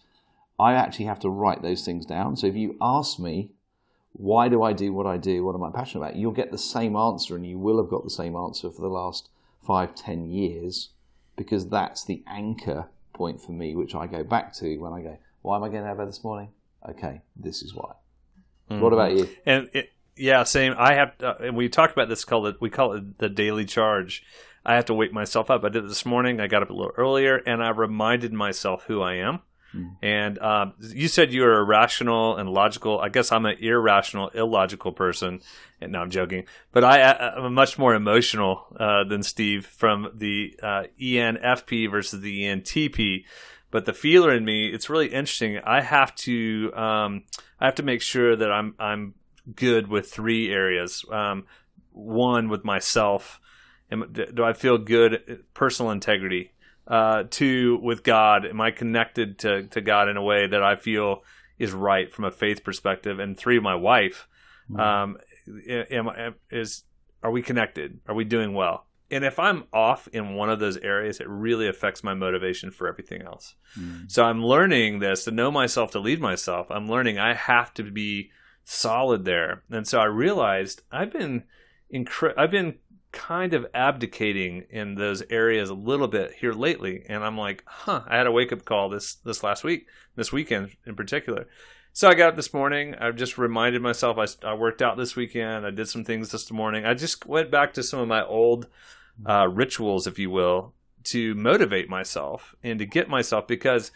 I 0.59 0.73
actually 0.73 1.05
have 1.05 1.19
to 1.19 1.29
write 1.29 1.61
those 1.61 1.85
things 1.85 2.05
down. 2.05 2.35
So 2.35 2.47
if 2.47 2.55
you 2.55 2.77
ask 2.81 3.19
me, 3.19 3.51
why 4.13 4.49
do 4.49 4.63
I 4.63 4.73
do 4.73 4.91
what 4.93 5.05
I 5.05 5.17
do? 5.17 5.43
What 5.43 5.55
am 5.55 5.63
I 5.63 5.71
passionate 5.71 6.03
about? 6.03 6.15
You'll 6.15 6.31
get 6.31 6.51
the 6.51 6.57
same 6.57 6.95
answer, 6.95 7.35
and 7.35 7.45
you 7.45 7.57
will 7.59 7.77
have 7.77 7.89
got 7.89 8.03
the 8.03 8.09
same 8.09 8.35
answer 8.35 8.71
for 8.71 8.81
the 8.81 8.87
last 8.87 9.29
five, 9.61 9.95
ten 9.95 10.25
years, 10.25 10.89
because 11.35 11.69
that's 11.69 12.03
the 12.03 12.23
anchor 12.27 12.87
point 13.17 13.41
for 13.41 13.51
me, 13.51 13.75
which 13.75 13.95
I 13.95 14.07
go 14.07 14.23
back 14.23 14.53
to 14.55 14.77
when 14.77 14.93
I 14.93 15.01
go, 15.01 15.17
why 15.41 15.57
am 15.57 15.63
I 15.63 15.69
getting 15.69 15.85
out 15.85 15.93
of 15.93 15.97
bed 15.97 16.07
this 16.07 16.23
morning? 16.23 16.49
Okay, 16.87 17.21
this 17.35 17.63
is 17.63 17.73
why. 17.73 17.93
Mm-hmm. 18.69 18.81
What 18.81 18.93
about 18.93 19.13
you? 19.13 19.27
And 19.45 19.69
it, 19.73 19.89
yeah, 20.15 20.43
same. 20.43 20.73
I 20.77 20.93
have, 20.93 21.13
uh, 21.21 21.35
and 21.39 21.55
we 21.55 21.69
talked 21.69 21.93
about 21.93 22.09
this. 22.09 22.25
Called 22.25 22.47
it, 22.47 22.55
we 22.61 22.69
call 22.69 22.93
it 22.93 23.17
the 23.17 23.29
daily 23.29 23.65
charge. 23.65 24.23
I 24.65 24.75
have 24.75 24.85
to 24.85 24.93
wake 24.93 25.13
myself 25.13 25.49
up. 25.49 25.63
I 25.63 25.69
did 25.69 25.85
it 25.85 25.87
this 25.87 26.05
morning. 26.05 26.39
I 26.39 26.47
got 26.47 26.61
up 26.61 26.69
a 26.69 26.73
little 26.73 26.91
earlier, 26.97 27.37
and 27.37 27.63
I 27.63 27.69
reminded 27.69 28.33
myself 28.33 28.83
who 28.87 29.01
I 29.01 29.15
am. 29.15 29.39
Mm. 29.73 29.95
And 30.01 30.39
um, 30.39 30.73
you 30.79 31.07
said 31.07 31.33
you 31.33 31.41
were 31.41 31.57
a 31.57 31.63
rational 31.63 32.37
and 32.37 32.49
logical. 32.49 32.99
I 32.99 33.09
guess 33.09 33.31
I'm 33.31 33.45
an 33.45 33.57
irrational, 33.59 34.29
illogical 34.29 34.91
person. 34.91 35.41
And 35.81 35.91
no, 35.91 35.99
I'm 35.99 36.09
joking. 36.09 36.45
But 36.71 36.83
I, 36.83 37.35
am 37.37 37.53
much 37.53 37.77
more 37.77 37.93
emotional 37.93 38.65
uh, 38.79 39.03
than 39.03 39.23
Steve 39.23 39.65
from 39.65 40.11
the 40.15 40.57
uh, 40.61 40.83
ENFP 40.99 41.89
versus 41.91 42.21
the 42.21 42.43
ENTP. 42.43 43.25
But 43.69 43.85
the 43.85 43.93
feeler 43.93 44.33
in 44.33 44.45
me, 44.45 44.67
it's 44.67 44.89
really 44.89 45.07
interesting. 45.07 45.59
I 45.63 45.81
have 45.81 46.15
to, 46.15 46.73
um, 46.73 47.23
I 47.59 47.65
have 47.65 47.75
to 47.75 47.83
make 47.83 48.01
sure 48.01 48.35
that 48.35 48.51
I'm, 48.51 48.75
I'm 48.79 49.15
good 49.55 49.87
with 49.87 50.09
three 50.09 50.51
areas. 50.51 51.03
Um, 51.11 51.45
one 51.91 52.47
with 52.49 52.63
myself. 52.63 53.41
Do 53.89 54.43
I 54.43 54.53
feel 54.53 54.77
good? 54.77 55.43
Personal 55.53 55.91
integrity 55.91 56.51
uh, 56.87 57.23
two 57.29 57.79
with 57.81 58.03
God? 58.03 58.45
Am 58.45 58.61
I 58.61 58.71
connected 58.71 59.39
to, 59.39 59.63
to 59.67 59.81
God 59.81 60.09
in 60.09 60.17
a 60.17 60.23
way 60.23 60.47
that 60.47 60.63
I 60.63 60.75
feel 60.75 61.23
is 61.59 61.73
right 61.73 62.13
from 62.13 62.25
a 62.25 62.31
faith 62.31 62.63
perspective? 62.63 63.19
And 63.19 63.37
three, 63.37 63.59
my 63.59 63.75
wife. 63.75 64.27
Mm-hmm. 64.69 64.79
Um, 64.79 65.17
am, 65.89 66.35
is 66.49 66.83
are 67.23 67.31
we 67.31 67.41
connected? 67.41 67.99
Are 68.07 68.15
we 68.15 68.23
doing 68.23 68.53
well? 68.53 68.85
And 69.09 69.23
if 69.23 69.39
I'm 69.39 69.63
off 69.71 70.07
in 70.09 70.35
one 70.35 70.49
of 70.49 70.59
those 70.59 70.77
areas, 70.77 71.19
it 71.19 71.29
really 71.29 71.67
affects 71.67 72.03
my 72.03 72.13
motivation 72.13 72.71
for 72.71 72.87
everything 72.87 73.21
else. 73.21 73.55
Mm. 73.79 74.11
So 74.11 74.23
I'm 74.23 74.43
learning 74.43 74.99
this 74.99 75.23
to 75.23 75.31
know 75.31 75.49
myself, 75.49 75.91
to 75.91 75.99
lead 75.99 76.19
myself. 76.19 76.69
I'm 76.69 76.89
learning 76.89 77.17
I 77.17 77.33
have 77.33 77.73
to 77.75 77.83
be 77.83 78.31
solid 78.65 79.23
there. 79.23 79.63
And 79.71 79.87
so 79.87 79.99
I 79.99 80.05
realized 80.05 80.81
I've 80.91 81.13
been 81.13 81.45
incre- 81.93 82.33
I've 82.37 82.51
been 82.51 82.79
kind 83.11 83.53
of 83.53 83.65
abdicating 83.73 84.65
in 84.69 84.95
those 84.95 85.23
areas 85.29 85.69
a 85.69 85.73
little 85.73 86.07
bit 86.07 86.33
here 86.33 86.51
lately 86.51 87.03
and 87.07 87.23
i'm 87.23 87.37
like 87.37 87.63
huh 87.65 88.03
i 88.07 88.17
had 88.17 88.27
a 88.27 88.31
wake 88.31 88.51
up 88.51 88.65
call 88.65 88.89
this 88.89 89.15
this 89.25 89.43
last 89.43 89.63
week 89.63 89.87
this 90.15 90.31
weekend 90.31 90.71
in 90.85 90.95
particular. 90.95 91.47
So 91.93 92.07
i 92.09 92.13
got 92.15 92.29
up 92.29 92.35
this 92.35 92.53
morning 92.53 92.95
i 92.99 93.09
just 93.11 93.37
reminded 93.37 93.81
myself 93.81 94.17
I, 94.17 94.47
I 94.47 94.53
worked 94.55 94.81
out 94.81 94.97
this 94.97 95.15
weekend 95.15 95.65
i 95.65 95.71
did 95.71 95.87
some 95.87 96.03
things 96.03 96.31
this 96.31 96.51
morning. 96.51 96.85
I 96.85 96.93
just 96.93 97.25
went 97.25 97.49
back 97.49 97.73
to 97.73 97.83
some 97.83 97.99
of 97.99 98.07
my 98.07 98.23
old 98.23 98.67
uh, 99.25 99.47
rituals 99.47 100.05
if 100.05 100.19
you 100.19 100.29
will 100.29 100.73
to 101.05 101.33
motivate 101.35 101.89
myself 101.89 102.55
and 102.61 102.77
to 102.79 102.85
get 102.85 103.09
myself 103.09 103.47
because 103.47 103.91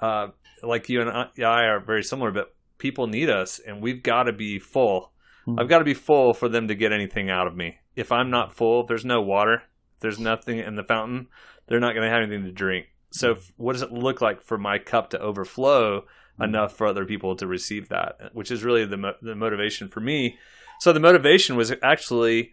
uh, 0.00 0.28
like 0.62 0.88
you 0.88 1.00
and 1.00 1.10
I 1.10 1.62
are 1.64 1.80
very 1.80 2.02
similar 2.02 2.32
but 2.32 2.54
people 2.76 3.06
need 3.06 3.30
us 3.30 3.60
and 3.60 3.80
we've 3.80 4.02
got 4.02 4.24
to 4.24 4.32
be 4.32 4.58
full. 4.58 5.12
Mm-hmm. 5.46 5.60
i've 5.60 5.68
got 5.68 5.78
to 5.78 5.84
be 5.84 5.94
full 5.94 6.34
for 6.34 6.48
them 6.48 6.68
to 6.68 6.74
get 6.74 6.92
anything 6.92 7.30
out 7.30 7.46
of 7.46 7.56
me 7.56 7.78
if 7.98 8.12
I'm 8.12 8.30
not 8.30 8.54
full, 8.54 8.82
if 8.82 8.86
there's 8.86 9.04
no 9.04 9.20
water, 9.20 9.62
there's 10.00 10.18
nothing 10.18 10.58
in 10.58 10.76
the 10.76 10.84
fountain, 10.84 11.26
they're 11.66 11.80
not 11.80 11.94
going 11.94 12.08
to 12.08 12.10
have 12.10 12.22
anything 12.22 12.44
to 12.44 12.52
drink. 12.52 12.86
So, 13.10 13.38
what 13.56 13.72
does 13.72 13.82
it 13.82 13.92
look 13.92 14.20
like 14.20 14.42
for 14.42 14.56
my 14.56 14.78
cup 14.78 15.10
to 15.10 15.20
overflow 15.20 16.04
enough 16.40 16.76
for 16.76 16.86
other 16.86 17.04
people 17.04 17.34
to 17.36 17.46
receive 17.46 17.88
that? 17.88 18.30
Which 18.32 18.50
is 18.50 18.62
really 18.62 18.84
the 18.84 18.96
mo- 18.96 19.16
the 19.20 19.34
motivation 19.34 19.88
for 19.88 20.00
me. 20.00 20.38
So, 20.80 20.92
the 20.92 21.00
motivation 21.00 21.56
was 21.56 21.72
actually 21.82 22.52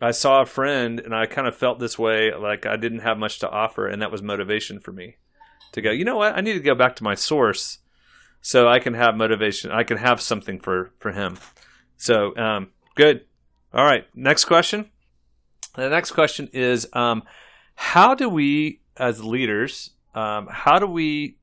I 0.00 0.10
saw 0.10 0.42
a 0.42 0.46
friend 0.46 1.00
and 1.00 1.14
I 1.14 1.26
kind 1.26 1.48
of 1.48 1.56
felt 1.56 1.78
this 1.78 1.98
way, 1.98 2.34
like 2.34 2.66
I 2.66 2.76
didn't 2.76 3.00
have 3.00 3.18
much 3.18 3.38
to 3.40 3.50
offer, 3.50 3.88
and 3.88 4.02
that 4.02 4.12
was 4.12 4.22
motivation 4.22 4.78
for 4.78 4.92
me 4.92 5.16
to 5.72 5.80
go. 5.80 5.90
You 5.90 6.04
know 6.04 6.16
what? 6.16 6.36
I 6.36 6.40
need 6.40 6.54
to 6.54 6.60
go 6.60 6.74
back 6.74 6.96
to 6.96 7.04
my 7.04 7.14
source 7.14 7.78
so 8.40 8.68
I 8.68 8.78
can 8.78 8.94
have 8.94 9.16
motivation. 9.16 9.70
I 9.70 9.82
can 9.84 9.96
have 9.96 10.20
something 10.20 10.60
for 10.60 10.92
for 10.98 11.12
him. 11.12 11.38
So, 11.96 12.36
um, 12.36 12.68
good. 12.94 13.24
All 13.74 13.84
right. 13.84 14.06
Next 14.14 14.44
question. 14.44 14.90
The 15.74 15.88
next 15.88 16.12
question 16.12 16.48
is 16.52 16.86
um, 16.92 17.24
How 17.74 18.14
do 18.14 18.28
we, 18.28 18.80
as 18.96 19.24
leaders, 19.24 19.90
um, 20.14 20.48
how 20.48 20.78
do 20.78 20.86
we 20.86 21.38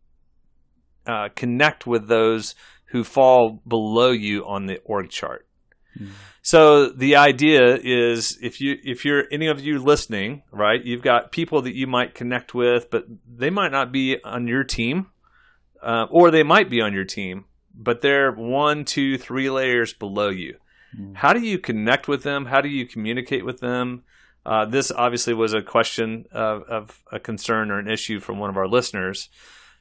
uh, 1.05 1.27
connect 1.35 1.85
with 1.85 2.07
those 2.07 2.55
who 2.85 3.03
fall 3.03 3.61
below 3.67 4.11
you 4.11 4.45
on 4.45 4.65
the 4.65 4.79
org 4.85 5.09
chart? 5.09 5.45
Mm. 5.99 6.11
So 6.41 6.89
the 6.89 7.17
idea 7.17 7.77
is 7.83 8.39
if 8.41 8.61
you 8.61 8.77
if 8.83 9.03
you're 9.05 9.25
any 9.31 9.47
of 9.47 9.59
you 9.59 9.77
listening, 9.77 10.43
right, 10.51 10.83
you've 10.83 11.03
got 11.03 11.31
people 11.31 11.61
that 11.63 11.75
you 11.75 11.85
might 11.85 12.15
connect 12.15 12.53
with, 12.53 12.89
but 12.89 13.05
they 13.27 13.49
might 13.49 13.71
not 13.71 13.91
be 13.91 14.17
on 14.23 14.47
your 14.47 14.63
team, 14.63 15.07
uh, 15.83 16.05
or 16.09 16.31
they 16.31 16.43
might 16.43 16.69
be 16.69 16.81
on 16.81 16.93
your 16.93 17.03
team, 17.03 17.45
but 17.75 18.01
they're 18.01 18.31
one, 18.31 18.85
two, 18.85 19.17
three 19.17 19.49
layers 19.49 19.93
below 19.93 20.29
you. 20.29 20.55
Mm. 20.97 21.15
How 21.15 21.33
do 21.33 21.39
you 21.39 21.57
connect 21.57 22.07
with 22.07 22.23
them? 22.23 22.45
How 22.45 22.61
do 22.61 22.69
you 22.69 22.85
communicate 22.85 23.45
with 23.45 23.59
them? 23.59 24.03
Uh, 24.45 24.65
this 24.65 24.91
obviously 24.91 25.33
was 25.33 25.53
a 25.53 25.61
question 25.61 26.25
of, 26.31 26.63
of, 26.63 27.03
a 27.11 27.19
concern 27.19 27.69
or 27.69 27.77
an 27.77 27.87
issue 27.87 28.19
from 28.19 28.39
one 28.39 28.49
of 28.49 28.57
our 28.57 28.67
listeners. 28.67 29.29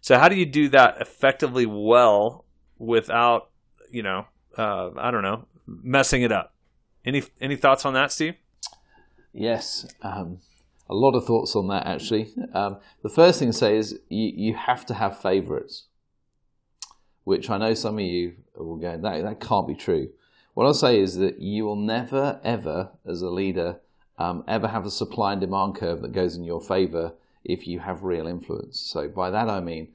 So, 0.02 0.18
how 0.18 0.28
do 0.28 0.36
you 0.36 0.46
do 0.46 0.68
that 0.68 1.00
effectively 1.00 1.64
well 1.64 2.44
without, 2.78 3.50
you 3.90 4.02
know, 4.02 4.26
uh, 4.58 4.90
I 4.98 5.10
don't 5.10 5.22
know, 5.22 5.46
messing 5.66 6.22
it 6.22 6.32
up? 6.32 6.54
Any 7.04 7.22
any 7.40 7.56
thoughts 7.56 7.86
on 7.86 7.94
that, 7.94 8.12
Steve? 8.12 8.34
Yes, 9.32 9.86
um, 10.02 10.40
a 10.88 10.94
lot 10.94 11.14
of 11.14 11.24
thoughts 11.24 11.56
on 11.56 11.68
that 11.68 11.86
actually. 11.86 12.30
Um, 12.52 12.78
the 13.02 13.08
first 13.08 13.38
thing 13.38 13.48
to 13.48 13.56
say 13.56 13.76
is 13.76 13.98
you, 14.08 14.32
you 14.34 14.54
have 14.54 14.84
to 14.86 14.94
have 14.94 15.18
favourites, 15.18 15.86
which 17.24 17.48
I 17.48 17.56
know 17.56 17.72
some 17.72 17.94
of 17.94 18.04
you 18.04 18.34
will 18.54 18.76
go 18.76 18.98
that 18.98 19.22
that 19.22 19.40
can't 19.40 19.66
be 19.66 19.74
true. 19.74 20.10
What 20.54 20.66
I'll 20.66 20.74
say 20.74 21.00
is 21.00 21.16
that 21.16 21.40
you 21.40 21.64
will 21.64 21.76
never, 21.76 22.40
ever, 22.42 22.90
as 23.06 23.22
a 23.22 23.30
leader, 23.30 23.80
um, 24.18 24.44
ever 24.46 24.68
have 24.68 24.84
a 24.84 24.90
supply 24.90 25.32
and 25.32 25.40
demand 25.40 25.76
curve 25.76 26.02
that 26.02 26.12
goes 26.12 26.36
in 26.36 26.44
your 26.44 26.60
favor 26.60 27.14
if 27.44 27.66
you 27.66 27.80
have 27.80 28.02
real 28.02 28.26
influence. 28.26 28.78
So 28.80 29.08
by 29.08 29.30
that 29.30 29.48
I 29.48 29.60
mean, 29.60 29.88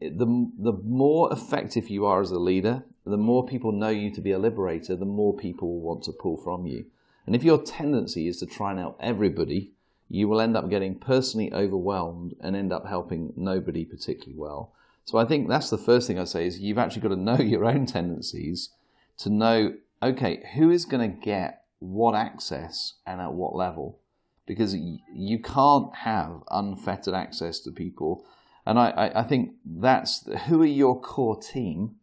the 0.00 0.50
the 0.58 0.72
more 0.72 1.32
effective 1.32 1.88
you 1.88 2.04
are 2.04 2.20
as 2.20 2.30
a 2.30 2.38
leader, 2.38 2.84
the 3.06 3.16
more 3.16 3.46
people 3.46 3.72
know 3.72 3.88
you 3.88 4.10
to 4.10 4.20
be 4.20 4.32
a 4.32 4.38
liberator, 4.38 4.96
the 4.96 5.04
more 5.04 5.34
people 5.34 5.68
will 5.68 5.80
want 5.80 6.02
to 6.04 6.12
pull 6.12 6.36
from 6.36 6.66
you. 6.66 6.86
And 7.26 7.36
if 7.36 7.44
your 7.44 7.62
tendency 7.62 8.26
is 8.26 8.38
to 8.38 8.46
try 8.46 8.70
and 8.70 8.80
help 8.80 8.98
everybody, 9.00 9.72
you 10.08 10.28
will 10.28 10.40
end 10.40 10.56
up 10.56 10.68
getting 10.68 10.98
personally 10.98 11.52
overwhelmed 11.52 12.34
and 12.40 12.56
end 12.56 12.72
up 12.72 12.86
helping 12.86 13.32
nobody 13.36 13.84
particularly 13.84 14.38
well. 14.38 14.72
So 15.04 15.18
I 15.18 15.24
think 15.24 15.48
that's 15.48 15.70
the 15.70 15.78
first 15.78 16.06
thing 16.06 16.18
I 16.18 16.24
say 16.24 16.46
is 16.46 16.58
you've 16.58 16.78
actually 16.78 17.02
got 17.02 17.08
to 17.08 17.16
know 17.16 17.36
your 17.38 17.64
own 17.64 17.86
tendencies 17.86 18.70
to 19.18 19.30
know, 19.30 19.74
okay, 20.02 20.44
who 20.54 20.70
is 20.70 20.84
going 20.84 21.10
to 21.10 21.16
get 21.16 21.64
what 21.78 22.14
access 22.14 22.94
and 23.06 23.20
at 23.20 23.32
what 23.32 23.54
level? 23.54 24.00
Because 24.46 24.74
you 24.74 25.38
can't 25.40 25.94
have 25.94 26.42
unfettered 26.50 27.14
access 27.14 27.60
to 27.60 27.70
people. 27.70 28.24
And 28.64 28.78
I, 28.78 29.12
I 29.14 29.22
think 29.22 29.52
that's 29.64 30.26
who 30.46 30.62
are 30.62 30.66
your 30.66 31.00
core 31.00 31.40
team 31.40 31.96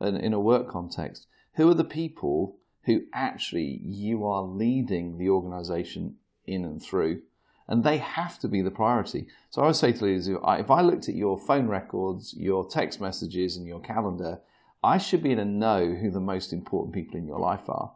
in, 0.00 0.16
in 0.16 0.32
a 0.32 0.40
work 0.40 0.68
context? 0.68 1.26
Who 1.54 1.68
are 1.70 1.74
the 1.74 1.84
people 1.84 2.58
who 2.84 3.02
actually 3.12 3.80
you 3.82 4.26
are 4.26 4.42
leading 4.42 5.18
the 5.18 5.30
organization 5.30 6.16
in 6.46 6.64
and 6.64 6.82
through? 6.82 7.22
And 7.66 7.82
they 7.82 7.96
have 7.96 8.38
to 8.40 8.48
be 8.48 8.60
the 8.60 8.70
priority. 8.70 9.26
So 9.50 9.62
I 9.62 9.66
would 9.66 9.76
say 9.76 9.92
to 9.92 10.04
leaders, 10.04 10.28
if 10.28 10.70
I 10.70 10.82
looked 10.82 11.08
at 11.08 11.14
your 11.14 11.38
phone 11.38 11.66
records, 11.66 12.34
your 12.36 12.68
text 12.68 13.00
messages, 13.00 13.56
and 13.56 13.66
your 13.66 13.80
calendar, 13.80 14.40
I 14.84 14.98
should 14.98 15.22
be 15.22 15.32
able 15.32 15.44
to 15.44 15.48
know 15.48 15.94
who 15.94 16.10
the 16.10 16.20
most 16.20 16.52
important 16.52 16.94
people 16.94 17.16
in 17.16 17.26
your 17.26 17.38
life 17.38 17.68
are. 17.68 17.92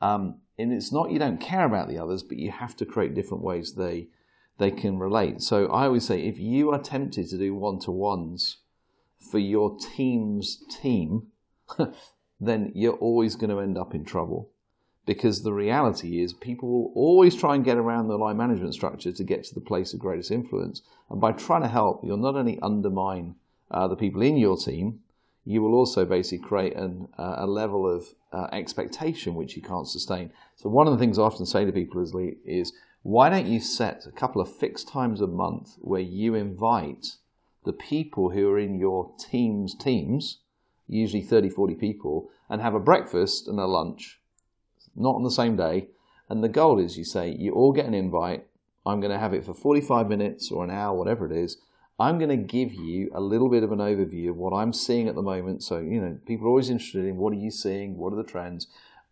Um, 0.00 0.40
and 0.58 0.72
it's 0.72 0.90
not 0.90 1.10
you 1.10 1.18
don't 1.18 1.40
care 1.40 1.66
about 1.66 1.88
the 1.88 1.98
others, 1.98 2.22
but 2.22 2.38
you 2.38 2.50
have 2.50 2.74
to 2.76 2.86
create 2.86 3.14
different 3.14 3.44
ways 3.44 3.74
they 3.74 4.08
they 4.58 4.70
can 4.70 4.98
relate. 4.98 5.42
So 5.42 5.66
I 5.66 5.84
always 5.84 6.06
say 6.06 6.22
if 6.22 6.38
you 6.38 6.70
are 6.70 6.80
tempted 6.80 7.28
to 7.28 7.38
do 7.38 7.54
one 7.54 7.78
to 7.80 7.90
ones 7.90 8.58
for 9.18 9.38
your 9.38 9.76
team's 9.78 10.62
team, 10.70 11.28
then 12.40 12.72
you're 12.74 12.94
always 12.94 13.36
going 13.36 13.50
to 13.50 13.60
end 13.60 13.76
up 13.76 13.94
in 13.94 14.04
trouble. 14.04 14.50
Because 15.04 15.42
the 15.42 15.52
reality 15.52 16.20
is, 16.20 16.32
people 16.32 16.68
will 16.68 16.92
always 16.94 17.36
try 17.36 17.54
and 17.54 17.64
get 17.64 17.76
around 17.76 18.08
the 18.08 18.16
line 18.16 18.38
management 18.38 18.74
structure 18.74 19.12
to 19.12 19.24
get 19.24 19.44
to 19.44 19.54
the 19.54 19.60
place 19.60 19.92
of 19.92 20.00
greatest 20.00 20.32
influence. 20.32 20.82
And 21.10 21.20
by 21.20 21.32
trying 21.32 21.62
to 21.62 21.68
help, 21.68 22.00
you'll 22.02 22.16
not 22.16 22.34
only 22.34 22.58
undermine 22.60 23.36
uh, 23.70 23.86
the 23.86 23.94
people 23.94 24.22
in 24.22 24.36
your 24.36 24.56
team, 24.56 25.00
you 25.48 25.62
will 25.62 25.74
also 25.74 26.04
basically 26.04 26.44
create 26.46 26.74
an, 26.74 27.08
uh, 27.16 27.36
a 27.38 27.46
level 27.46 27.88
of 27.88 28.14
uh, 28.32 28.48
expectation 28.52 29.36
which 29.36 29.54
you 29.56 29.62
can't 29.62 29.88
sustain. 29.88 30.32
So, 30.56 30.68
one 30.68 30.88
of 30.88 30.92
the 30.92 30.98
things 30.98 31.18
I 31.18 31.22
often 31.22 31.46
say 31.46 31.64
to 31.64 31.72
people 31.72 32.02
is, 32.02 32.12
is 32.44 32.72
why 33.02 33.30
don't 33.30 33.46
you 33.46 33.60
set 33.60 34.04
a 34.06 34.10
couple 34.10 34.42
of 34.42 34.52
fixed 34.52 34.88
times 34.88 35.20
a 35.20 35.28
month 35.28 35.76
where 35.78 36.00
you 36.00 36.34
invite 36.34 37.16
the 37.64 37.72
people 37.72 38.30
who 38.30 38.48
are 38.50 38.58
in 38.58 38.80
your 38.80 39.12
team's 39.18 39.76
teams, 39.76 40.38
usually 40.88 41.22
30, 41.22 41.50
40 41.50 41.74
people, 41.76 42.28
and 42.50 42.60
have 42.60 42.74
a 42.74 42.80
breakfast 42.80 43.46
and 43.46 43.60
a 43.60 43.66
lunch, 43.66 44.20
not 44.96 45.14
on 45.14 45.22
the 45.22 45.30
same 45.30 45.56
day. 45.56 45.88
And 46.28 46.42
the 46.42 46.48
goal 46.48 46.80
is 46.80 46.98
you 46.98 47.04
say, 47.04 47.30
you 47.30 47.52
all 47.52 47.72
get 47.72 47.86
an 47.86 47.94
invite. 47.94 48.44
I'm 48.84 49.00
going 49.00 49.12
to 49.12 49.18
have 49.18 49.32
it 49.32 49.44
for 49.44 49.54
45 49.54 50.08
minutes 50.08 50.50
or 50.50 50.64
an 50.64 50.70
hour, 50.70 50.96
whatever 50.96 51.24
it 51.24 51.32
is. 51.32 51.58
I'm 51.98 52.18
going 52.18 52.30
to 52.30 52.36
give 52.36 52.74
you 52.74 53.10
a 53.14 53.20
little 53.20 53.48
bit 53.48 53.62
of 53.62 53.72
an 53.72 53.78
overview 53.78 54.28
of 54.28 54.36
what 54.36 54.52
I'm 54.52 54.72
seeing 54.72 55.08
at 55.08 55.14
the 55.14 55.22
moment. 55.22 55.62
So, 55.62 55.78
you 55.78 56.00
know, 56.00 56.18
people 56.26 56.46
are 56.46 56.50
always 56.50 56.68
interested 56.68 57.06
in 57.06 57.16
what 57.16 57.32
are 57.32 57.36
you 57.36 57.50
seeing? 57.50 57.96
What 57.96 58.12
are 58.12 58.16
the 58.16 58.24
trends? 58.24 58.66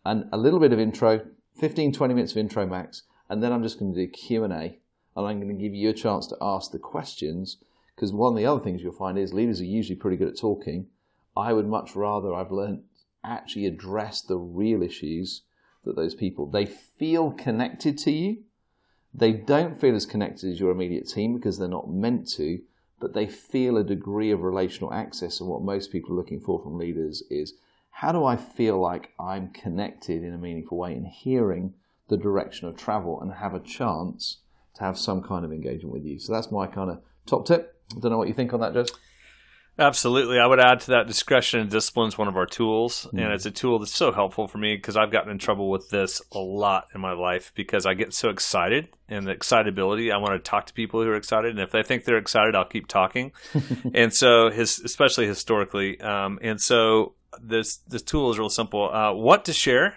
And 0.05 0.27
a 0.33 0.37
little 0.37 0.61
bit 0.61 0.73
of 0.73 0.79
intro, 0.79 1.23
15, 1.59 1.93
20 1.93 2.15
minutes 2.15 2.33
of 2.33 2.39
intro 2.39 2.67
max. 2.67 3.05
And 3.31 3.43
then 3.43 3.53
I'm 3.53 3.63
just 3.63 3.79
going 3.79 3.95
to 3.95 4.07
do 4.07 4.13
Q&A 4.13 4.79
and 5.17 5.27
I'm 5.27 5.41
going 5.41 5.57
to 5.57 5.63
give 5.63 5.75
you 5.75 5.89
a 5.89 5.95
chance 5.95 6.27
to 6.27 6.37
ask 6.43 6.73
the 6.73 6.79
questions 6.79 7.57
because 7.95 8.13
one 8.13 8.33
of 8.33 8.37
the 8.37 8.47
other 8.47 8.63
things 8.63 8.83
you'll 8.83 8.93
find 8.93 9.17
is 9.17 9.33
leaders 9.33 9.61
are 9.61 9.65
usually 9.65 9.97
pretty 9.97 10.17
good 10.17 10.29
at 10.29 10.39
talking. 10.39 10.89
I 11.37 11.53
would 11.53 11.67
much 11.67 11.97
rather 11.97 12.35
I've 12.35 12.53
learned 12.53 12.83
actually 13.25 13.67
address 13.67 14.21
the 14.21 14.37
real 14.37 14.83
issues 14.83 15.43
that 15.85 15.97
those 15.97 16.15
people 16.15 16.47
they 16.47 16.67
feel 16.67 17.31
connected 17.31 17.97
to 17.99 18.11
you. 18.11 18.43
They 19.13 19.33
don't 19.33 19.81
feel 19.81 19.95
as 19.95 20.07
connected 20.07 20.51
as 20.51 20.61
your 20.61 20.73
immediate 20.73 21.09
team 21.09 21.35
because 21.35 21.59
they're 21.59 21.69
not 21.69 21.89
meant 21.89 22.29
to, 22.33 22.61
but 23.05 23.13
they 23.13 23.27
feel 23.27 23.77
a 23.77 23.85
degree 23.85 24.31
of 24.31 24.41
relational 24.41 24.91
access. 24.91 25.39
And 25.39 25.47
what 25.47 25.61
most 25.61 25.93
people 25.93 26.15
are 26.15 26.17
looking 26.17 26.41
for 26.41 26.59
from 26.63 26.79
leaders 26.79 27.23
is 27.29 27.53
how 27.91 28.13
do 28.13 28.25
I 28.25 28.35
feel 28.35 28.81
like 28.81 29.11
I'm 29.21 29.51
connected 29.51 30.25
in 30.25 30.33
a 30.33 30.39
meaningful 30.39 30.79
way 30.79 30.95
and 30.95 31.07
hearing 31.07 31.75
the 32.09 32.17
direction 32.17 32.67
of 32.67 32.79
travel 32.79 33.21
and 33.21 33.31
have 33.31 33.53
a 33.53 33.61
chance 33.61 34.39
to 34.77 34.85
have 34.85 34.97
some 34.97 35.23
kind 35.23 35.45
of 35.45 35.53
engagement 35.53 35.93
with 35.93 36.07
you. 36.07 36.19
So 36.19 36.33
that's 36.33 36.51
my 36.51 36.67
kind 36.67 36.91
of 36.91 37.03
top 37.27 37.45
tip. 37.47 37.79
I 37.95 38.01
don't 38.01 38.11
know 38.11 38.17
what 38.17 38.29
you 38.29 38.33
think 38.33 38.55
on 38.55 38.61
that, 38.61 38.73
Jess. 38.73 38.89
Absolutely. 39.77 40.39
I 40.39 40.47
would 40.47 40.61
add 40.61 40.81
to 40.81 40.93
that 40.93 41.09
discretion 41.09 41.59
and 41.59 41.69
discipline 41.69 42.07
is 42.07 42.17
one 42.17 42.29
of 42.29 42.37
our 42.37 42.47
tools. 42.47 43.09
Mm. 43.13 43.25
And 43.25 43.33
it's 43.33 43.47
a 43.47 43.51
tool 43.51 43.81
that's 43.81 43.95
so 43.95 44.13
helpful 44.13 44.47
for 44.47 44.59
me 44.59 44.77
because 44.77 44.97
I've 44.97 45.11
gotten 45.11 45.33
in 45.33 45.39
trouble 45.39 45.69
with 45.69 45.91
this 45.91 46.23
a 46.31 46.39
lot 46.39 46.87
in 46.95 47.01
my 47.01 47.13
life 47.13 47.53
because 47.57 47.85
I 47.85 47.95
get 47.95 48.15
so 48.15 48.29
excited 48.29 48.89
and 49.09 49.27
the 49.27 49.33
excitability. 49.33 50.13
I 50.13 50.19
want 50.19 50.33
to 50.33 50.39
talk 50.39 50.67
to 50.67 50.75
people 50.75 51.03
who 51.03 51.09
are 51.09 51.17
excited. 51.17 51.51
And 51.51 51.61
if 51.61 51.73
they 51.73 51.83
think 51.83 52.05
they're 52.05 52.19
excited, 52.19 52.55
I'll 52.55 52.65
keep 52.65 52.87
talking. 52.87 53.33
and 53.95 54.15
so, 54.15 54.51
his, 54.51 54.79
especially 54.79 55.27
historically. 55.27 56.01
Um, 56.01 56.39
and 56.41 56.61
so, 56.61 57.15
this, 57.43 57.79
this 57.89 58.03
tool 58.03 58.31
is 58.31 58.39
real 58.39 58.49
simple. 58.49 58.95
Uh, 58.95 59.13
what 59.13 59.45
to 59.47 59.53
share 59.53 59.97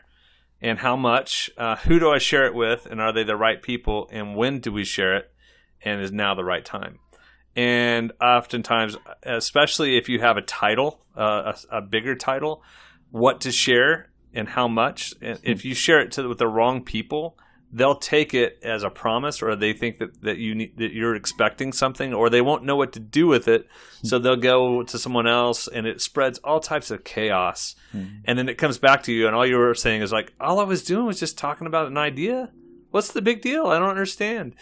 and 0.60 0.80
how 0.80 0.96
much? 0.96 1.52
Uh, 1.56 1.76
who 1.76 2.00
do 2.00 2.10
I 2.10 2.18
share 2.18 2.48
it 2.48 2.56
with? 2.56 2.88
And 2.88 3.00
are 3.00 3.14
they 3.14 3.24
the 3.24 3.36
right 3.36 3.62
people? 3.62 4.10
And 4.12 4.36
when 4.36 4.60
do 4.60 4.72
we 4.72 4.84
share 4.84 5.16
it? 5.16 5.32
And 5.84 6.02
is 6.02 6.12
now 6.12 6.34
the 6.34 6.44
right 6.44 6.66
time? 6.66 6.98
And 7.58 8.12
oftentimes, 8.22 8.96
especially 9.24 9.98
if 9.98 10.10
you 10.10 10.20
have 10.20 10.38
a 10.38 10.44
title, 10.44 11.04
uh, 11.18 11.54
a, 11.72 11.78
a, 11.78 11.82
bigger 11.82 12.16
title, 12.16 12.62
what 13.10 13.42
to 13.42 13.52
share 13.52 14.12
and 14.32 14.48
how 14.48 14.68
much. 14.68 15.16
And 15.24 15.40
if 15.42 15.66
you 15.66 15.74
share 15.74 16.00
it 16.00 16.12
to 16.14 16.30
with 16.30 16.38
the 16.38 16.48
wrong 16.48 16.84
people, 16.84 17.36
they'll 17.74 17.96
take 17.96 18.36
it 18.36 18.60
as 18.62 18.84
a 18.84 18.92
promise, 18.92 19.42
or 19.42 19.56
they 19.56 19.74
think 19.74 19.98
that, 19.98 20.22
that 20.22 20.38
you 20.38 20.54
need, 20.54 20.78
that 20.78 20.94
you're 20.94 21.16
expecting 21.16 21.74
something, 21.74 22.14
or 22.14 22.30
they 22.30 22.42
won't 22.42 22.64
know 22.64 22.76
what 22.76 22.94
to 22.94 23.00
do 23.00 23.26
with 23.26 23.48
it, 23.48 23.68
so 24.04 24.20
they'll 24.20 24.36
go 24.36 24.84
to 24.84 25.00
someone 25.00 25.28
else, 25.28 25.68
and 25.68 25.88
it 25.88 26.00
spreads 26.00 26.38
all 26.44 26.60
types 26.60 26.92
of 26.92 27.04
chaos. 27.04 27.76
Mm-hmm. 27.92 28.18
And 28.26 28.38
then 28.38 28.50
it 28.50 28.60
comes 28.60 28.78
back 28.78 29.02
to 29.04 29.12
you, 29.12 29.26
and 29.26 29.36
all 29.36 29.48
you 29.48 29.58
were 29.58 29.74
saying 29.74 30.04
is 30.04 30.12
like, 30.12 30.32
all 30.40 30.60
I 30.60 30.64
was 30.64 30.84
doing 30.84 31.08
was 31.08 31.20
just 31.20 31.40
talking 31.40 31.66
about 31.66 31.88
an 31.88 31.98
idea. 31.98 32.52
What's 32.92 33.12
the 33.12 33.22
big 33.24 33.42
deal? 33.42 33.66
I 33.66 33.80
don't 33.80 33.90
understand. 33.90 34.54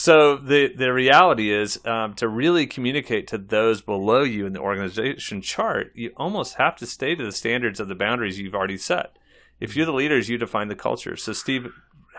So 0.00 0.36
the 0.36 0.72
the 0.74 0.94
reality 0.94 1.52
is 1.52 1.78
um, 1.84 2.14
to 2.14 2.26
really 2.26 2.66
communicate 2.66 3.26
to 3.26 3.36
those 3.36 3.82
below 3.82 4.22
you 4.22 4.46
in 4.46 4.54
the 4.54 4.60
organization 4.60 5.42
chart, 5.42 5.92
you 5.94 6.14
almost 6.16 6.54
have 6.54 6.74
to 6.76 6.86
stay 6.86 7.14
to 7.14 7.22
the 7.22 7.30
standards 7.30 7.80
of 7.80 7.88
the 7.88 7.94
boundaries 7.94 8.38
you've 8.38 8.54
already 8.54 8.78
set. 8.78 9.18
If 9.60 9.76
you're 9.76 9.84
the 9.84 9.92
leaders, 9.92 10.30
you 10.30 10.38
define 10.38 10.68
the 10.68 10.74
culture. 10.74 11.16
So 11.18 11.34
Steve 11.34 11.70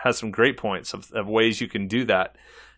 has 0.04 0.16
some 0.16 0.30
great 0.30 0.56
points 0.56 0.94
of, 0.94 1.10
of 1.10 1.26
ways 1.26 1.60
you 1.60 1.66
can 1.66 1.88
do 1.88 2.04
that 2.04 2.36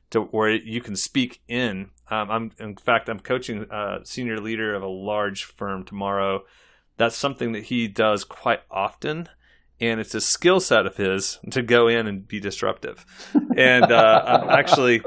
to 0.08 0.22
where 0.22 0.48
you 0.48 0.80
can 0.80 0.96
speak 0.96 1.42
in. 1.48 1.90
Um, 2.10 2.30
I'm 2.30 2.52
in 2.58 2.74
fact 2.74 3.10
I'm 3.10 3.20
coaching 3.20 3.66
a 3.70 3.98
senior 4.04 4.40
leader 4.40 4.74
of 4.74 4.82
a 4.82 4.88
large 4.88 5.44
firm 5.44 5.84
tomorrow. 5.84 6.44
That's 6.96 7.14
something 7.14 7.52
that 7.52 7.64
he 7.64 7.88
does 7.88 8.24
quite 8.24 8.62
often 8.70 9.28
and 9.86 10.00
it's 10.00 10.14
a 10.14 10.20
skill 10.20 10.60
set 10.60 10.86
of 10.86 10.96
his 10.96 11.38
to 11.50 11.62
go 11.62 11.88
in 11.88 12.06
and 12.06 12.26
be 12.26 12.40
disruptive. 12.40 13.04
And 13.56 13.84
uh, 13.90 14.22
I'm 14.26 14.50
actually 14.50 15.02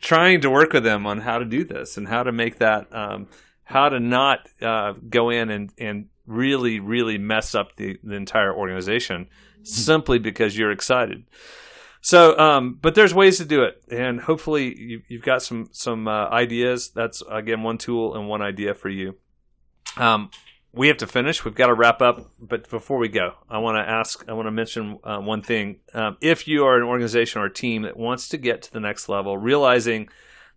trying 0.00 0.40
to 0.42 0.50
work 0.50 0.72
with 0.72 0.86
him 0.86 1.06
on 1.06 1.20
how 1.20 1.38
to 1.38 1.44
do 1.44 1.64
this 1.64 1.96
and 1.96 2.08
how 2.08 2.22
to 2.22 2.32
make 2.32 2.58
that, 2.58 2.94
um, 2.94 3.28
how 3.64 3.88
to 3.88 4.00
not 4.00 4.48
uh, 4.62 4.94
go 5.08 5.30
in 5.30 5.50
and, 5.50 5.72
and 5.78 6.06
really, 6.26 6.80
really 6.80 7.18
mess 7.18 7.54
up 7.54 7.76
the, 7.76 7.98
the 8.02 8.14
entire 8.14 8.54
organization 8.54 9.28
simply 9.62 10.18
because 10.18 10.56
you're 10.56 10.72
excited. 10.72 11.24
So, 12.00 12.38
um, 12.38 12.78
but 12.80 12.94
there's 12.94 13.12
ways 13.12 13.38
to 13.38 13.44
do 13.44 13.64
it, 13.64 13.82
and 13.90 14.20
hopefully 14.20 14.74
you, 14.78 15.02
have 15.10 15.24
got 15.24 15.42
some 15.42 15.68
some 15.72 16.06
uh, 16.06 16.28
ideas. 16.28 16.90
That's 16.90 17.22
again 17.28 17.62
one 17.62 17.76
tool 17.76 18.14
and 18.14 18.28
one 18.28 18.40
idea 18.40 18.74
for 18.74 18.88
you. 18.88 19.16
Um, 19.96 20.30
we 20.72 20.88
have 20.88 20.98
to 20.98 21.06
finish. 21.06 21.44
We've 21.44 21.54
got 21.54 21.66
to 21.68 21.74
wrap 21.74 22.02
up. 22.02 22.30
But 22.38 22.68
before 22.68 22.98
we 22.98 23.08
go, 23.08 23.34
I 23.48 23.58
want 23.58 23.76
to 23.76 23.90
ask, 23.90 24.24
I 24.28 24.32
want 24.32 24.46
to 24.46 24.52
mention 24.52 24.98
uh, 25.02 25.18
one 25.18 25.42
thing. 25.42 25.80
Um, 25.94 26.16
if 26.20 26.46
you 26.46 26.64
are 26.64 26.76
an 26.76 26.82
organization 26.82 27.40
or 27.40 27.46
a 27.46 27.52
team 27.52 27.82
that 27.82 27.96
wants 27.96 28.28
to 28.30 28.36
get 28.36 28.62
to 28.62 28.72
the 28.72 28.80
next 28.80 29.08
level, 29.08 29.36
realizing 29.38 30.08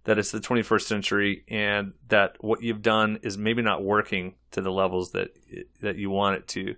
that 0.04 0.18
it's 0.18 0.32
the 0.32 0.40
21st 0.40 0.82
century 0.82 1.44
and 1.48 1.94
that 2.10 2.36
what 2.40 2.64
you've 2.64 2.82
done 2.82 3.20
is 3.22 3.38
maybe 3.38 3.62
not 3.62 3.84
working 3.84 4.36
to 4.52 4.62
the 4.62 4.72
levels 4.72 5.12
that 5.12 5.30
that 5.82 5.96
you 5.96 6.10
want 6.10 6.36
it 6.36 6.48
to, 6.50 6.76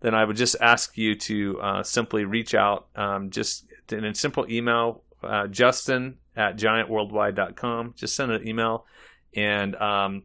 then 0.00 0.14
I 0.14 0.24
would 0.24 0.36
just 0.36 0.56
ask 0.60 0.98
you 0.98 1.14
to 1.14 1.60
uh, 1.60 1.82
simply 1.82 2.24
reach 2.24 2.54
out, 2.54 2.88
um, 2.96 3.30
just 3.30 3.66
in 3.90 4.04
a 4.04 4.14
simple 4.14 4.44
email, 4.50 5.02
uh, 5.22 5.46
Justin 5.46 6.18
at 6.36 6.56
giantworldwide.com. 6.56 7.94
Just 7.96 8.16
send 8.16 8.32
an 8.32 8.46
email 8.46 8.86
and 9.34 9.74
um, 9.76 10.24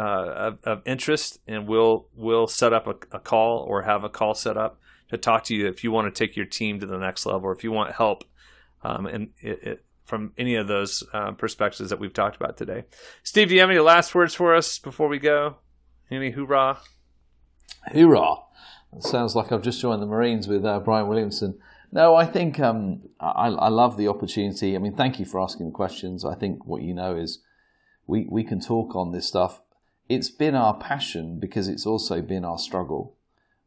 of, 0.00 0.58
of, 0.64 0.82
interest, 0.86 1.38
and 1.46 1.66
we'll 1.66 2.08
we'll 2.14 2.46
set 2.46 2.72
up 2.72 2.86
a, 2.86 3.16
a, 3.16 3.20
call 3.20 3.66
or 3.68 3.82
have 3.82 4.04
a 4.04 4.08
call 4.08 4.34
set 4.34 4.56
up 4.56 4.80
to 5.10 5.18
talk 5.18 5.44
to 5.44 5.54
you 5.54 5.68
if 5.68 5.84
you 5.84 5.90
want 5.90 6.12
to 6.12 6.26
take 6.26 6.36
your 6.36 6.46
team 6.46 6.80
to 6.80 6.86
the 6.86 6.98
next 6.98 7.26
level, 7.26 7.48
or 7.48 7.52
if 7.52 7.62
you 7.62 7.72
want 7.72 7.94
help, 7.94 8.24
um, 8.82 9.06
and 9.06 9.30
it, 9.40 9.62
it, 9.62 9.84
from 10.04 10.32
any 10.38 10.54
of 10.54 10.66
those 10.66 11.04
uh, 11.12 11.32
perspectives 11.32 11.90
that 11.90 11.98
we've 11.98 12.12
talked 12.12 12.36
about 12.36 12.56
today. 12.56 12.84
Steve, 13.22 13.48
do 13.48 13.54
you 13.54 13.60
have 13.60 13.70
any 13.70 13.78
last 13.78 14.14
words 14.14 14.34
for 14.34 14.54
us 14.54 14.78
before 14.78 15.08
we 15.08 15.18
go? 15.18 15.56
Any 16.10 16.30
hoorah? 16.30 16.78
Hoorah! 17.92 18.36
It 18.96 19.02
sounds 19.02 19.34
like 19.34 19.52
I've 19.52 19.62
just 19.62 19.80
joined 19.80 20.02
the 20.02 20.06
Marines 20.06 20.48
with 20.48 20.64
uh, 20.64 20.80
Brian 20.80 21.08
Williamson. 21.08 21.58
No, 21.90 22.14
I 22.14 22.24
think 22.24 22.58
um, 22.58 23.02
I, 23.20 23.48
I 23.48 23.68
love 23.68 23.98
the 23.98 24.08
opportunity. 24.08 24.74
I 24.74 24.78
mean, 24.78 24.96
thank 24.96 25.18
you 25.18 25.26
for 25.26 25.40
asking 25.40 25.66
the 25.66 25.72
questions. 25.72 26.24
I 26.24 26.34
think 26.34 26.66
what 26.66 26.82
you 26.82 26.94
know 26.94 27.16
is 27.16 27.40
we, 28.06 28.26
we 28.30 28.44
can 28.44 28.60
talk 28.60 28.96
on 28.96 29.12
this 29.12 29.26
stuff 29.26 29.60
it's 30.14 30.30
been 30.30 30.54
our 30.54 30.74
passion 30.74 31.38
because 31.38 31.68
it's 31.68 31.86
also 31.86 32.20
been 32.20 32.44
our 32.44 32.58
struggle. 32.58 33.16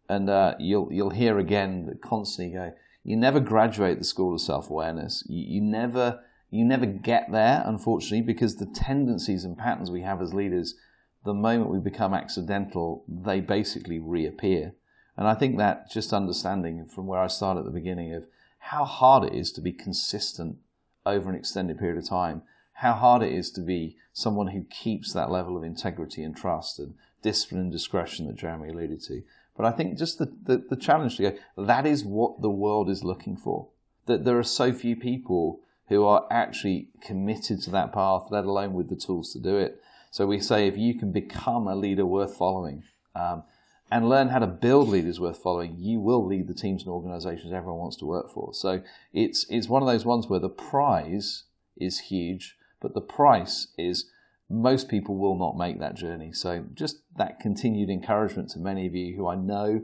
And 0.08 0.30
uh, 0.30 0.56
you'll 0.60 0.92
you'll 0.92 1.10
hear 1.10 1.40
again 1.40 1.88
that 1.88 2.02
constantly 2.02 2.54
go. 2.54 2.74
You 3.04 3.16
never 3.16 3.40
graduate 3.40 3.98
the 3.98 4.06
school 4.06 4.34
of 4.34 4.42
self 4.42 4.70
awareness. 4.70 5.24
You, 5.28 5.56
you 5.56 5.62
never 5.62 6.20
you 6.52 6.64
never 6.64 6.86
get 6.86 7.32
there, 7.32 7.64
unfortunately, 7.66 8.22
because 8.22 8.56
the 8.56 8.68
tendencies 8.68 9.44
and 9.44 9.58
patterns 9.58 9.90
we 9.90 10.02
have 10.02 10.22
as 10.22 10.34
leaders, 10.34 10.76
the 11.24 11.34
moment 11.34 11.72
we 11.72 11.80
become 11.80 12.14
accidental, 12.14 13.04
they 13.08 13.42
basically 13.42 14.00
reappear. 14.00 14.74
And 15.18 15.28
I 15.28 15.34
think 15.34 15.58
that 15.58 15.90
just 15.90 16.14
understanding 16.14 16.86
from 16.86 17.08
where 17.08 17.20
I 17.20 17.28
started 17.28 17.62
at 17.62 17.66
the 17.66 17.72
beginning 17.72 18.14
of 18.14 18.28
how 18.60 18.86
hard 18.86 19.24
it 19.24 19.34
is 19.34 19.52
to 19.54 19.62
be 19.62 19.72
consistent 19.72 20.58
over 21.06 21.30
an 21.30 21.36
extended 21.36 21.80
period 21.80 21.98
of 21.98 22.08
time 22.08 22.44
how 22.76 22.94
hard 22.94 23.24
it 23.24 23.32
is 23.32 23.52
to 23.52 23.62
be 23.62 23.98
someone 24.14 24.48
who 24.48 24.64
keeps 24.64 25.14
that 25.14 25.32
level 25.32 25.58
of 25.58 25.64
integrity 25.64 26.24
and 26.24 26.36
trust 26.36 26.80
and 26.80 26.94
discipline 27.22 27.62
and 27.62 27.72
discretion 27.72 28.28
that 28.28 28.36
Jeremy 28.36 28.70
alluded 28.70 29.02
to. 29.04 29.24
But 29.56 29.66
I 29.66 29.72
think 29.72 29.98
just 29.98 30.20
the, 30.20 30.32
the, 30.44 30.58
the 30.70 30.76
challenge 30.76 31.18
to 31.18 31.32
go, 31.32 31.38
that 31.58 31.86
is 31.86 32.04
what 32.04 32.42
the 32.42 32.50
world 32.50 32.90
is 32.90 33.04
looking 33.04 33.38
for. 33.38 33.70
That 34.06 34.26
there 34.26 34.38
are 34.38 34.44
so 34.44 34.74
few 34.74 34.96
people 34.96 35.62
who 35.88 36.06
are 36.06 36.28
actually 36.30 36.90
committed 37.02 37.62
to 37.62 37.72
that 37.72 37.94
path, 37.94 38.28
let 38.30 38.46
alone 38.46 38.74
with 38.74 38.90
the 38.90 38.96
tools 38.96 39.32
to 39.34 39.40
do 39.40 39.58
it. 39.58 39.82
So 40.12 40.26
we 40.28 40.40
say 40.40 40.68
if 40.68 40.78
you 40.78 40.96
can 40.96 41.12
become 41.12 41.68
a 41.68 41.76
leader 41.76 42.06
worth 42.06 42.36
following 42.36 42.84
um, 43.16 43.44
and 43.92 44.10
learn 44.10 44.30
how 44.30 44.40
to 44.40 44.48
build 44.48 44.90
leaders 44.90 45.20
worth 45.20 45.38
following, 45.38 45.78
you 45.78 46.00
will 46.00 46.26
lead 46.26 46.48
the 46.48 46.54
teams 46.54 46.84
and 46.84 46.92
organizations 46.92 47.54
everyone 47.54 47.80
wants 47.80 47.98
to 47.98 48.06
work 48.06 48.32
for. 48.32 48.54
So 48.54 48.82
it's, 49.14 49.46
it's 49.50 49.70
one 49.70 49.82
of 49.82 49.88
those 49.88 50.06
ones 50.06 50.28
where 50.28 50.40
the 50.40 50.50
prize 50.50 51.44
is 51.78 52.00
huge, 52.00 52.58
but 52.86 52.94
the 52.94 53.02
price 53.02 53.70
is 53.80 54.06
most 54.48 54.90
people 54.90 55.18
will 55.18 55.36
not 55.36 55.58
make 55.58 55.80
that 55.80 55.96
journey. 55.96 56.32
So 56.32 56.66
just 56.76 56.98
that 57.18 57.40
continued 57.40 57.90
encouragement 57.90 58.52
to 58.52 58.60
many 58.60 58.86
of 58.86 58.94
you 58.94 59.16
who 59.16 59.28
I 59.28 59.34
know 59.34 59.82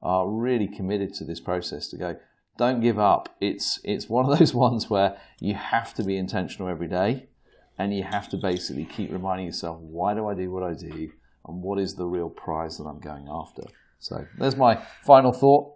are 0.00 0.28
really 0.28 0.68
committed 0.68 1.12
to 1.14 1.24
this 1.24 1.40
process 1.40 1.88
to 1.88 1.96
go, 1.96 2.16
don't 2.56 2.80
give 2.80 2.96
up. 2.96 3.34
It's 3.40 3.80
it's 3.82 4.08
one 4.08 4.30
of 4.30 4.38
those 4.38 4.54
ones 4.66 4.88
where 4.88 5.16
you 5.40 5.54
have 5.54 5.94
to 5.94 6.04
be 6.04 6.16
intentional 6.16 6.68
every 6.68 6.86
day 6.86 7.26
and 7.76 7.92
you 7.92 8.04
have 8.04 8.28
to 8.28 8.36
basically 8.36 8.84
keep 8.84 9.10
reminding 9.10 9.46
yourself, 9.46 9.80
why 9.80 10.14
do 10.14 10.28
I 10.28 10.34
do 10.34 10.52
what 10.52 10.62
I 10.62 10.74
do 10.74 11.10
and 11.48 11.60
what 11.60 11.80
is 11.80 11.96
the 11.96 12.06
real 12.06 12.30
prize 12.30 12.78
that 12.78 12.84
I'm 12.84 13.00
going 13.00 13.26
after? 13.28 13.64
So 13.98 14.28
there's 14.38 14.54
my 14.54 14.80
final 15.02 15.32
thought 15.32 15.72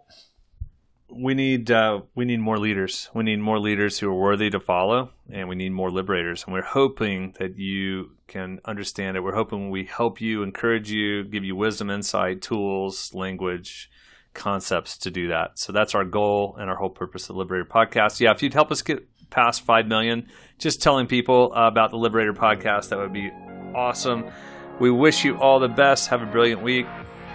we 1.11 1.33
need 1.33 1.71
uh, 1.71 2.01
we 2.15 2.25
need 2.25 2.39
more 2.39 2.57
leaders. 2.57 3.09
We 3.13 3.23
need 3.23 3.39
more 3.39 3.59
leaders 3.59 3.99
who 3.99 4.09
are 4.09 4.15
worthy 4.15 4.49
to 4.49 4.59
follow, 4.59 5.11
and 5.31 5.49
we 5.49 5.55
need 5.55 5.71
more 5.71 5.91
liberators. 5.91 6.43
And 6.43 6.53
we're 6.53 6.61
hoping 6.61 7.35
that 7.39 7.57
you 7.57 8.11
can 8.27 8.59
understand 8.65 9.17
it. 9.17 9.21
We're 9.21 9.35
hoping 9.35 9.69
we 9.69 9.85
help 9.85 10.21
you, 10.21 10.43
encourage 10.43 10.91
you, 10.91 11.23
give 11.23 11.43
you 11.43 11.55
wisdom, 11.55 11.89
insight, 11.89 12.41
tools, 12.41 13.13
language, 13.13 13.89
concepts 14.33 14.97
to 14.99 15.11
do 15.11 15.29
that. 15.29 15.57
So 15.59 15.73
that's 15.73 15.95
our 15.95 16.05
goal 16.05 16.55
and 16.59 16.69
our 16.69 16.75
whole 16.75 16.89
purpose 16.89 17.29
of 17.29 17.35
Liberator 17.35 17.65
Podcast. 17.65 18.19
Yeah, 18.19 18.31
if 18.31 18.43
you'd 18.43 18.53
help 18.53 18.71
us 18.71 18.81
get 18.81 19.07
past 19.29 19.61
five 19.61 19.87
million, 19.87 20.27
just 20.57 20.81
telling 20.81 21.07
people 21.07 21.53
about 21.53 21.91
the 21.91 21.97
Liberator 21.97 22.33
Podcast, 22.33 22.89
that 22.89 22.99
would 22.99 23.13
be 23.13 23.31
awesome. 23.75 24.31
We 24.79 24.91
wish 24.91 25.25
you 25.25 25.37
all 25.37 25.59
the 25.59 25.67
best. 25.67 26.07
Have 26.09 26.21
a 26.21 26.25
brilliant 26.25 26.61
week. 26.61 26.85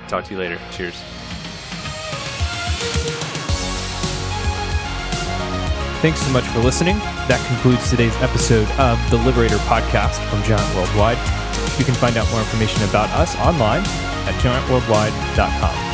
Talk 0.08 0.24
to 0.24 0.32
you 0.32 0.38
later. 0.38 0.58
Cheers. 0.72 0.94
Thanks 6.04 6.20
so 6.20 6.30
much 6.32 6.44
for 6.48 6.58
listening. 6.58 6.98
That 7.28 7.42
concludes 7.46 7.88
today's 7.88 8.14
episode 8.16 8.68
of 8.72 9.00
the 9.08 9.16
Liberator 9.16 9.56
podcast 9.64 10.20
from 10.28 10.42
Giant 10.42 10.76
Worldwide. 10.76 11.16
You 11.78 11.86
can 11.86 11.94
find 11.94 12.18
out 12.18 12.30
more 12.30 12.40
information 12.40 12.82
about 12.82 13.08
us 13.16 13.34
online 13.36 13.80
at 14.28 14.34
giantworldwide.com. 14.38 15.93